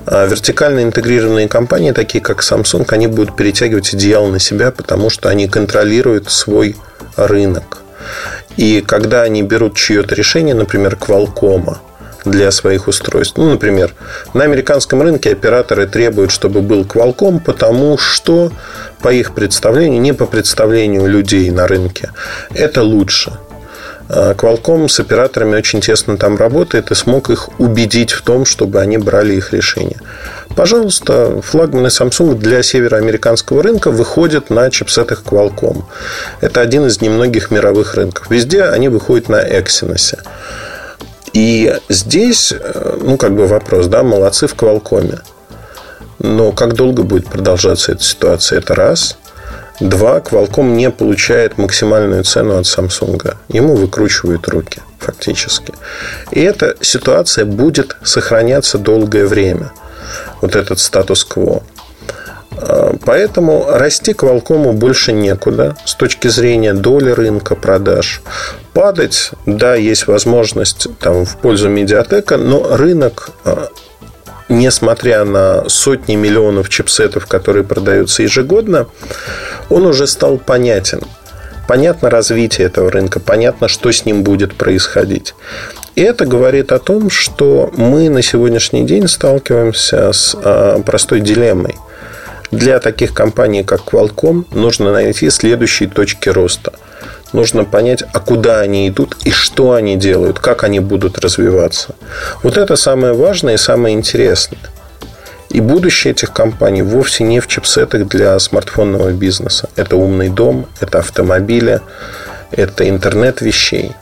А 0.06 0.24
вертикально 0.24 0.84
интегрированные 0.84 1.48
компании, 1.48 1.92
такие 1.92 2.24
как 2.24 2.40
Samsung, 2.40 2.86
они 2.88 3.08
будут 3.08 3.36
перетягивать 3.36 3.94
идеал 3.94 4.28
на 4.28 4.38
себя, 4.38 4.70
потому 4.70 5.10
что 5.10 5.28
они 5.28 5.48
контролируют 5.48 6.30
свой 6.30 6.76
рынок. 7.16 7.82
И 8.56 8.80
когда 8.80 9.20
они 9.20 9.42
берут 9.42 9.76
чье-то 9.76 10.14
решение, 10.14 10.54
например, 10.54 10.96
Qualcomm, 10.98 11.76
для 12.26 12.50
своих 12.50 12.88
устройств. 12.88 13.36
Ну, 13.36 13.50
например, 13.50 13.94
на 14.34 14.44
американском 14.44 15.02
рынке 15.02 15.32
операторы 15.32 15.86
требуют, 15.86 16.30
чтобы 16.30 16.60
был 16.60 16.82
Qualcomm, 16.82 17.40
потому 17.40 17.96
что, 17.96 18.52
по 19.00 19.12
их 19.12 19.34
представлению, 19.34 20.00
не 20.00 20.12
по 20.12 20.26
представлению 20.26 21.06
людей 21.06 21.50
на 21.50 21.66
рынке, 21.66 22.10
это 22.54 22.82
лучше. 22.82 23.32
А 24.08 24.34
Qualcomm 24.34 24.88
с 24.88 25.00
операторами 25.00 25.56
очень 25.56 25.80
тесно 25.80 26.16
там 26.16 26.36
работает 26.36 26.90
и 26.90 26.94
смог 26.94 27.30
их 27.30 27.58
убедить 27.58 28.12
в 28.12 28.22
том, 28.22 28.44
чтобы 28.44 28.80
они 28.80 28.98
брали 28.98 29.34
их 29.34 29.52
решения. 29.52 30.00
Пожалуйста, 30.54 31.42
флагманы 31.42 31.88
Samsung 31.88 32.34
для 32.36 32.62
североамериканского 32.62 33.62
рынка 33.62 33.90
выходят 33.90 34.48
на 34.48 34.70
чипсетах 34.70 35.22
Qualcomm. 35.24 35.82
Это 36.40 36.60
один 36.60 36.86
из 36.86 37.00
немногих 37.00 37.50
мировых 37.50 37.94
рынков. 37.94 38.30
Везде 38.30 38.64
они 38.64 38.88
выходят 38.88 39.28
на 39.28 39.44
Exynos. 39.44 40.16
И 41.36 41.70
здесь, 41.90 42.50
э, 42.50 42.98
ну, 42.98 43.18
как 43.18 43.36
бы 43.36 43.46
вопрос, 43.46 43.88
да, 43.88 44.02
молодцы 44.02 44.46
в 44.46 44.54
Квалкоме. 44.54 45.18
Но 46.18 46.52
как 46.52 46.72
долго 46.72 47.02
будет 47.02 47.26
продолжаться 47.26 47.92
эта 47.92 48.02
ситуация? 48.02 48.60
Это 48.60 48.74
раз. 48.74 49.18
Два, 49.78 50.20
Qualcomm 50.20 50.70
не 50.70 50.90
получает 50.90 51.58
максимальную 51.58 52.24
цену 52.24 52.56
от 52.56 52.64
Samsung. 52.64 53.34
Ему 53.48 53.76
выкручивают 53.76 54.48
руки, 54.48 54.80
фактически. 54.98 55.74
И 56.30 56.40
эта 56.40 56.74
ситуация 56.80 57.44
будет 57.44 57.98
сохраняться 58.02 58.78
долгое 58.78 59.26
время. 59.26 59.72
вот 60.40 60.56
этот 60.56 60.78
статус-кво. 60.78 61.62
А, 62.58 62.96
поэтому 63.04 63.66
расти 63.68 64.12
Qualcomm 64.12 64.72
больше 64.72 65.12
некуда 65.12 65.76
с 65.84 65.94
точки 65.94 66.28
зрения 66.28 66.74
доли 66.74 67.10
рынка 67.10 67.54
продаж. 67.54 68.22
Падать, 68.72 69.30
да, 69.46 69.74
есть 69.74 70.06
возможность 70.06 70.88
там, 70.98 71.24
в 71.24 71.36
пользу 71.38 71.68
медиатека, 71.68 72.36
но 72.36 72.76
рынок, 72.76 73.30
а, 73.44 73.68
несмотря 74.48 75.24
на 75.24 75.68
сотни 75.68 76.14
миллионов 76.14 76.68
чипсетов, 76.68 77.26
которые 77.26 77.64
продаются 77.64 78.22
ежегодно, 78.22 78.86
он 79.68 79.86
уже 79.86 80.06
стал 80.06 80.38
понятен. 80.38 81.00
Понятно 81.68 82.10
развитие 82.10 82.68
этого 82.68 82.92
рынка, 82.92 83.18
понятно, 83.18 83.66
что 83.66 83.90
с 83.90 84.04
ним 84.04 84.22
будет 84.22 84.54
происходить. 84.54 85.34
И 85.96 86.00
это 86.00 86.24
говорит 86.24 86.70
о 86.70 86.78
том, 86.78 87.10
что 87.10 87.72
мы 87.76 88.08
на 88.08 88.22
сегодняшний 88.22 88.84
день 88.84 89.08
сталкиваемся 89.08 90.12
с 90.12 90.36
а, 90.42 90.80
простой 90.80 91.20
дилеммой– 91.20 91.74
для 92.50 92.78
таких 92.78 93.14
компаний, 93.14 93.64
как 93.64 93.80
Qualcomm, 93.80 94.46
нужно 94.52 94.92
найти 94.92 95.30
следующие 95.30 95.88
точки 95.88 96.28
роста. 96.28 96.72
Нужно 97.32 97.64
понять, 97.64 98.04
а 98.12 98.20
куда 98.20 98.60
они 98.60 98.88
идут 98.88 99.16
и 99.24 99.30
что 99.30 99.72
они 99.72 99.96
делают, 99.96 100.38
как 100.38 100.62
они 100.64 100.80
будут 100.80 101.18
развиваться. 101.18 101.94
Вот 102.42 102.56
это 102.56 102.76
самое 102.76 103.12
важное 103.12 103.54
и 103.54 103.58
самое 103.58 103.94
интересное. 103.94 104.60
И 105.50 105.60
будущее 105.60 106.12
этих 106.12 106.32
компаний 106.32 106.82
вовсе 106.82 107.24
не 107.24 107.40
в 107.40 107.46
чипсетах 107.46 108.08
для 108.08 108.38
смартфонного 108.38 109.10
бизнеса. 109.10 109.68
Это 109.76 109.96
умный 109.96 110.28
дом, 110.28 110.66
это 110.80 110.98
автомобили, 110.98 111.80
это 112.50 112.88
интернет 112.88 113.40
вещей. 113.40 113.92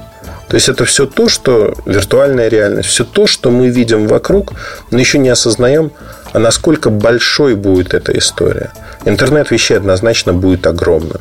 То 0.49 0.57
есть 0.57 0.69
это 0.69 0.85
все 0.85 1.07
то, 1.07 1.29
что 1.29 1.75
виртуальная 1.87 2.49
реальность, 2.49 2.89
все 2.89 3.05
то, 3.05 3.27
что 3.27 3.51
мы 3.51 3.69
видим 3.69 4.07
вокруг, 4.07 4.53
но 4.91 4.99
еще 4.99 5.19
не 5.19 5.31
осознаем, 5.31 5.91
а 6.35 6.41
насколько 6.41 6.91
большой 6.91 7.55
будет 7.55 7.95
эта 7.95 8.17
история. 8.19 8.73
Интернет 9.05 9.53
вещей 9.53 9.77
однозначно 9.77 10.33
будет 10.33 10.67
огромным. 10.67 11.21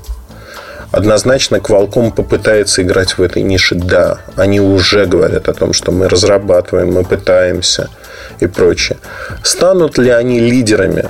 Однозначно 0.91 1.57
Qualcomm 1.57 2.11
попытается 2.11 2.81
играть 2.81 3.17
в 3.17 3.21
этой 3.21 3.43
нише. 3.43 3.75
Да, 3.75 4.17
они 4.35 4.59
уже 4.59 5.05
говорят 5.05 5.49
о 5.49 5.53
том, 5.53 5.71
что 5.71 5.91
мы 5.91 6.09
разрабатываем, 6.09 6.93
мы 6.93 7.03
пытаемся 7.03 7.89
и 8.39 8.47
прочее. 8.47 8.97
Станут 9.43 9.99
ли 9.99 10.09
они 10.09 10.39
лидерами? 10.39 11.09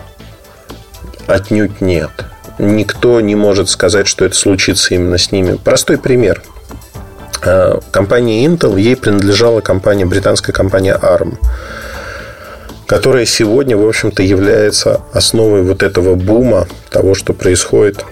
Отнюдь 1.25 1.79
нет. 1.79 2.11
Никто 2.59 3.21
не 3.21 3.35
может 3.35 3.69
сказать, 3.69 4.07
что 4.07 4.25
это 4.25 4.35
случится 4.35 4.93
именно 4.95 5.17
с 5.17 5.31
ними. 5.31 5.57
Простой 5.63 5.97
пример. 5.97 6.43
Э, 7.41 7.79
компания 7.91 8.45
Intel, 8.45 8.77
ей 8.79 8.97
принадлежала 8.97 9.61
компания, 9.61 10.05
британская 10.05 10.51
компания 10.51 10.97
ARM 11.01 11.37
которая 12.93 13.25
сегодня, 13.25 13.75
в 13.75 13.87
общем-то, 13.87 14.21
является 14.21 15.01
основой 15.13 15.63
вот 15.63 15.81
этого 15.81 16.13
бума 16.13 16.67
того, 16.91 17.15
что 17.15 17.33
происходит 17.33 18.05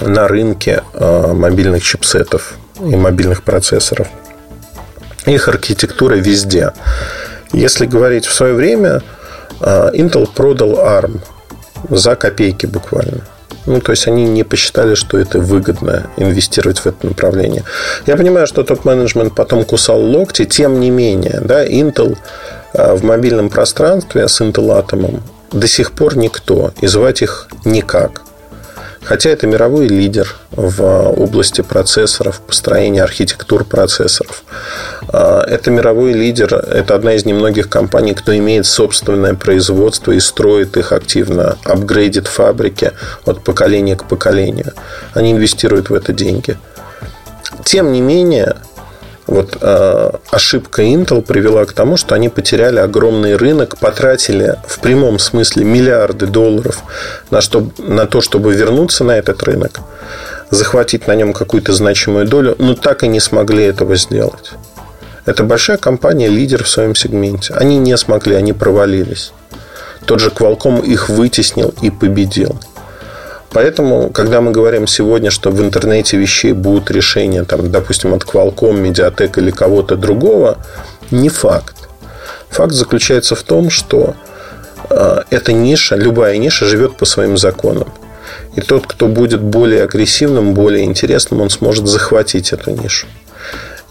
на 0.00 0.28
рынке 0.28 0.84
э, 0.92 1.32
мобильных 1.32 1.82
чипсетов 1.82 2.54
и 2.78 2.94
мобильных 2.94 3.42
процессоров. 3.42 4.06
Их 5.26 5.48
архитектура 5.48 6.14
везде. 6.14 6.70
Если 7.52 7.86
говорить 7.86 8.26
в 8.26 8.32
свое 8.32 8.54
время, 8.54 9.02
э, 9.60 9.90
Intel 9.94 10.28
продал 10.32 10.74
ARM 10.74 11.18
за 11.90 12.14
копейки 12.14 12.66
буквально. 12.66 13.22
Ну, 13.66 13.80
то 13.80 13.90
есть 13.90 14.06
они 14.06 14.24
не 14.24 14.44
посчитали, 14.44 14.94
что 14.94 15.18
это 15.18 15.40
выгодно 15.40 16.06
инвестировать 16.16 16.78
в 16.78 16.86
это 16.86 17.08
направление. 17.08 17.64
Я 18.06 18.16
понимаю, 18.16 18.46
что 18.46 18.62
топ-менеджмент 18.62 19.34
потом 19.34 19.64
кусал 19.64 20.00
локти, 20.00 20.44
тем 20.44 20.78
не 20.78 20.90
менее, 20.90 21.40
да, 21.42 21.66
Intel 21.66 22.16
в 22.74 23.04
мобильном 23.04 23.48
пространстве 23.48 24.28
с 24.28 24.40
Atom 24.40 25.22
до 25.52 25.68
сих 25.68 25.92
пор 25.92 26.16
никто, 26.16 26.72
и 26.80 26.86
звать 26.86 27.22
их 27.22 27.48
никак. 27.64 28.22
Хотя 29.04 29.30
это 29.30 29.46
мировой 29.46 29.86
лидер 29.86 30.34
в 30.50 30.82
области 30.82 31.60
процессоров, 31.60 32.40
построения 32.40 33.02
архитектур 33.02 33.64
процессоров. 33.64 34.44
А, 35.08 35.44
это 35.46 35.70
мировой 35.70 36.14
лидер, 36.14 36.54
это 36.54 36.94
одна 36.94 37.12
из 37.12 37.26
немногих 37.26 37.68
компаний, 37.68 38.14
кто 38.14 38.34
имеет 38.34 38.64
собственное 38.64 39.34
производство 39.34 40.10
и 40.10 40.20
строит 40.20 40.78
их 40.78 40.92
активно, 40.92 41.58
апгрейдит 41.64 42.28
фабрики 42.28 42.92
от 43.26 43.44
поколения 43.44 43.94
к 43.94 44.08
поколению. 44.08 44.72
Они 45.12 45.32
инвестируют 45.32 45.90
в 45.90 45.94
это 45.94 46.14
деньги. 46.14 46.56
Тем 47.62 47.92
не 47.92 48.00
менее, 48.00 48.56
вот 49.26 49.56
э, 49.60 50.10
ошибка 50.30 50.82
Intel 50.82 51.22
привела 51.22 51.64
к 51.64 51.72
тому, 51.72 51.96
что 51.96 52.14
они 52.14 52.28
потеряли 52.28 52.78
огромный 52.78 53.36
рынок, 53.36 53.78
потратили 53.78 54.56
в 54.66 54.80
прямом 54.80 55.18
смысле 55.18 55.64
миллиарды 55.64 56.26
долларов 56.26 56.82
на, 57.30 57.40
что, 57.40 57.68
на 57.78 58.06
то, 58.06 58.20
чтобы 58.20 58.52
вернуться 58.52 59.02
на 59.02 59.16
этот 59.16 59.42
рынок, 59.42 59.80
захватить 60.50 61.06
на 61.06 61.14
нем 61.14 61.32
какую-то 61.32 61.72
значимую 61.72 62.26
долю, 62.26 62.54
но 62.58 62.74
так 62.74 63.02
и 63.02 63.08
не 63.08 63.20
смогли 63.20 63.64
этого 63.64 63.96
сделать. 63.96 64.52
Это 65.24 65.42
большая 65.42 65.78
компания, 65.78 66.28
лидер 66.28 66.64
в 66.64 66.68
своем 66.68 66.94
сегменте. 66.94 67.54
Они 67.54 67.78
не 67.78 67.96
смогли, 67.96 68.34
они 68.34 68.52
провалились. 68.52 69.32
Тот 70.04 70.20
же 70.20 70.28
Qualcomm 70.28 70.84
их 70.84 71.08
вытеснил 71.08 71.72
и 71.80 71.90
победил. 71.90 72.60
Поэтому, 73.54 74.10
когда 74.10 74.40
мы 74.40 74.50
говорим 74.50 74.88
сегодня, 74.88 75.30
что 75.30 75.50
в 75.50 75.60
интернете 75.62 76.16
вещей 76.16 76.52
будут 76.52 76.90
решения, 76.90 77.44
там, 77.44 77.70
допустим, 77.70 78.12
от 78.12 78.24
Qualcomm, 78.24 78.82
Mediatek 78.82 79.38
или 79.38 79.52
кого-то 79.52 79.94
другого, 79.96 80.58
не 81.12 81.28
факт. 81.28 81.76
Факт 82.50 82.72
заключается 82.72 83.36
в 83.36 83.42
том, 83.44 83.70
что 83.70 84.16
э, 84.90 85.22
эта 85.30 85.52
ниша, 85.52 85.94
любая 85.94 86.36
ниша 86.38 86.66
живет 86.66 86.96
по 86.96 87.04
своим 87.04 87.36
законам. 87.36 87.92
И 88.56 88.60
тот, 88.60 88.88
кто 88.88 89.06
будет 89.06 89.40
более 89.40 89.84
агрессивным, 89.84 90.52
более 90.52 90.84
интересным, 90.84 91.40
он 91.40 91.48
сможет 91.48 91.86
захватить 91.86 92.52
эту 92.52 92.72
нишу. 92.72 93.06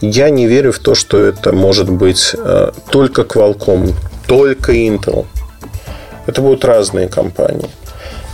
Я 0.02 0.30
не 0.30 0.46
верю 0.46 0.74
в 0.74 0.80
то, 0.80 0.94
что 0.94 1.24
это 1.24 1.54
может 1.54 1.90
быть 1.90 2.36
э, 2.38 2.72
только 2.90 3.22
Qualcomm, 3.22 3.94
только 4.28 4.74
Intel. 4.74 5.26
Это 6.26 6.42
будут 6.42 6.66
разные 6.66 7.08
компании. 7.08 7.70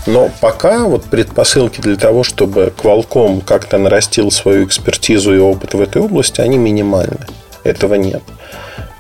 Но 0.06 0.30
пока 0.42 0.86
вот 0.86 1.06
предпосылки 1.06 1.82
для 1.82 1.96
того, 1.96 2.24
чтобы 2.24 2.74
Qualcomm 2.76 3.44
как-то 3.44 3.78
нарастил 3.78 4.32
свою 4.32 4.66
экспертизу 4.66 5.36
и 5.36 5.40
опыт 5.40 5.74
в 5.74 5.82
этой 5.82 6.02
области, 6.02 6.42
они 6.42 6.58
минимальны. 6.58 7.26
Этого 7.64 7.96
нет. 7.96 8.24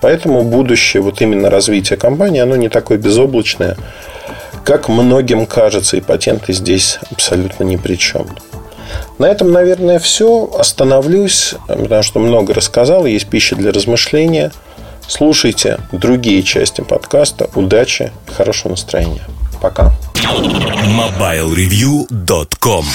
Поэтому 0.02 0.44
будущее 0.44 1.02
вот 1.02 1.22
именно 1.22 1.50
развития 1.50 1.98
компании, 1.98 2.42
оно 2.42 2.56
не 2.56 2.70
такое 2.70 2.98
безоблачное, 2.98 3.76
как 4.64 4.88
многим 4.88 5.46
кажется, 5.46 5.98
и 5.98 6.02
патенты 6.02 6.54
здесь 6.54 7.00
абсолютно 7.12 7.64
ни 7.64 7.76
при 7.76 7.96
чем. 7.96 8.28
На 9.18 9.26
этом, 9.26 9.52
наверное, 9.52 10.00
все. 10.00 10.50
Остановлюсь, 10.58 11.56
потому 11.68 12.04
что 12.04 12.20
много 12.20 12.54
рассказал, 12.54 13.06
есть 13.06 13.28
пища 13.28 13.56
для 13.56 13.72
размышления. 13.72 14.52
Слушайте 15.10 15.80
другие 15.92 16.44
части 16.44 16.82
подкаста. 16.82 17.50
Удачи 17.56 18.12
хорошего 18.28 18.70
настроения. 18.70 19.24
Пока. 19.60 19.92
MobileReview.com 20.86 22.86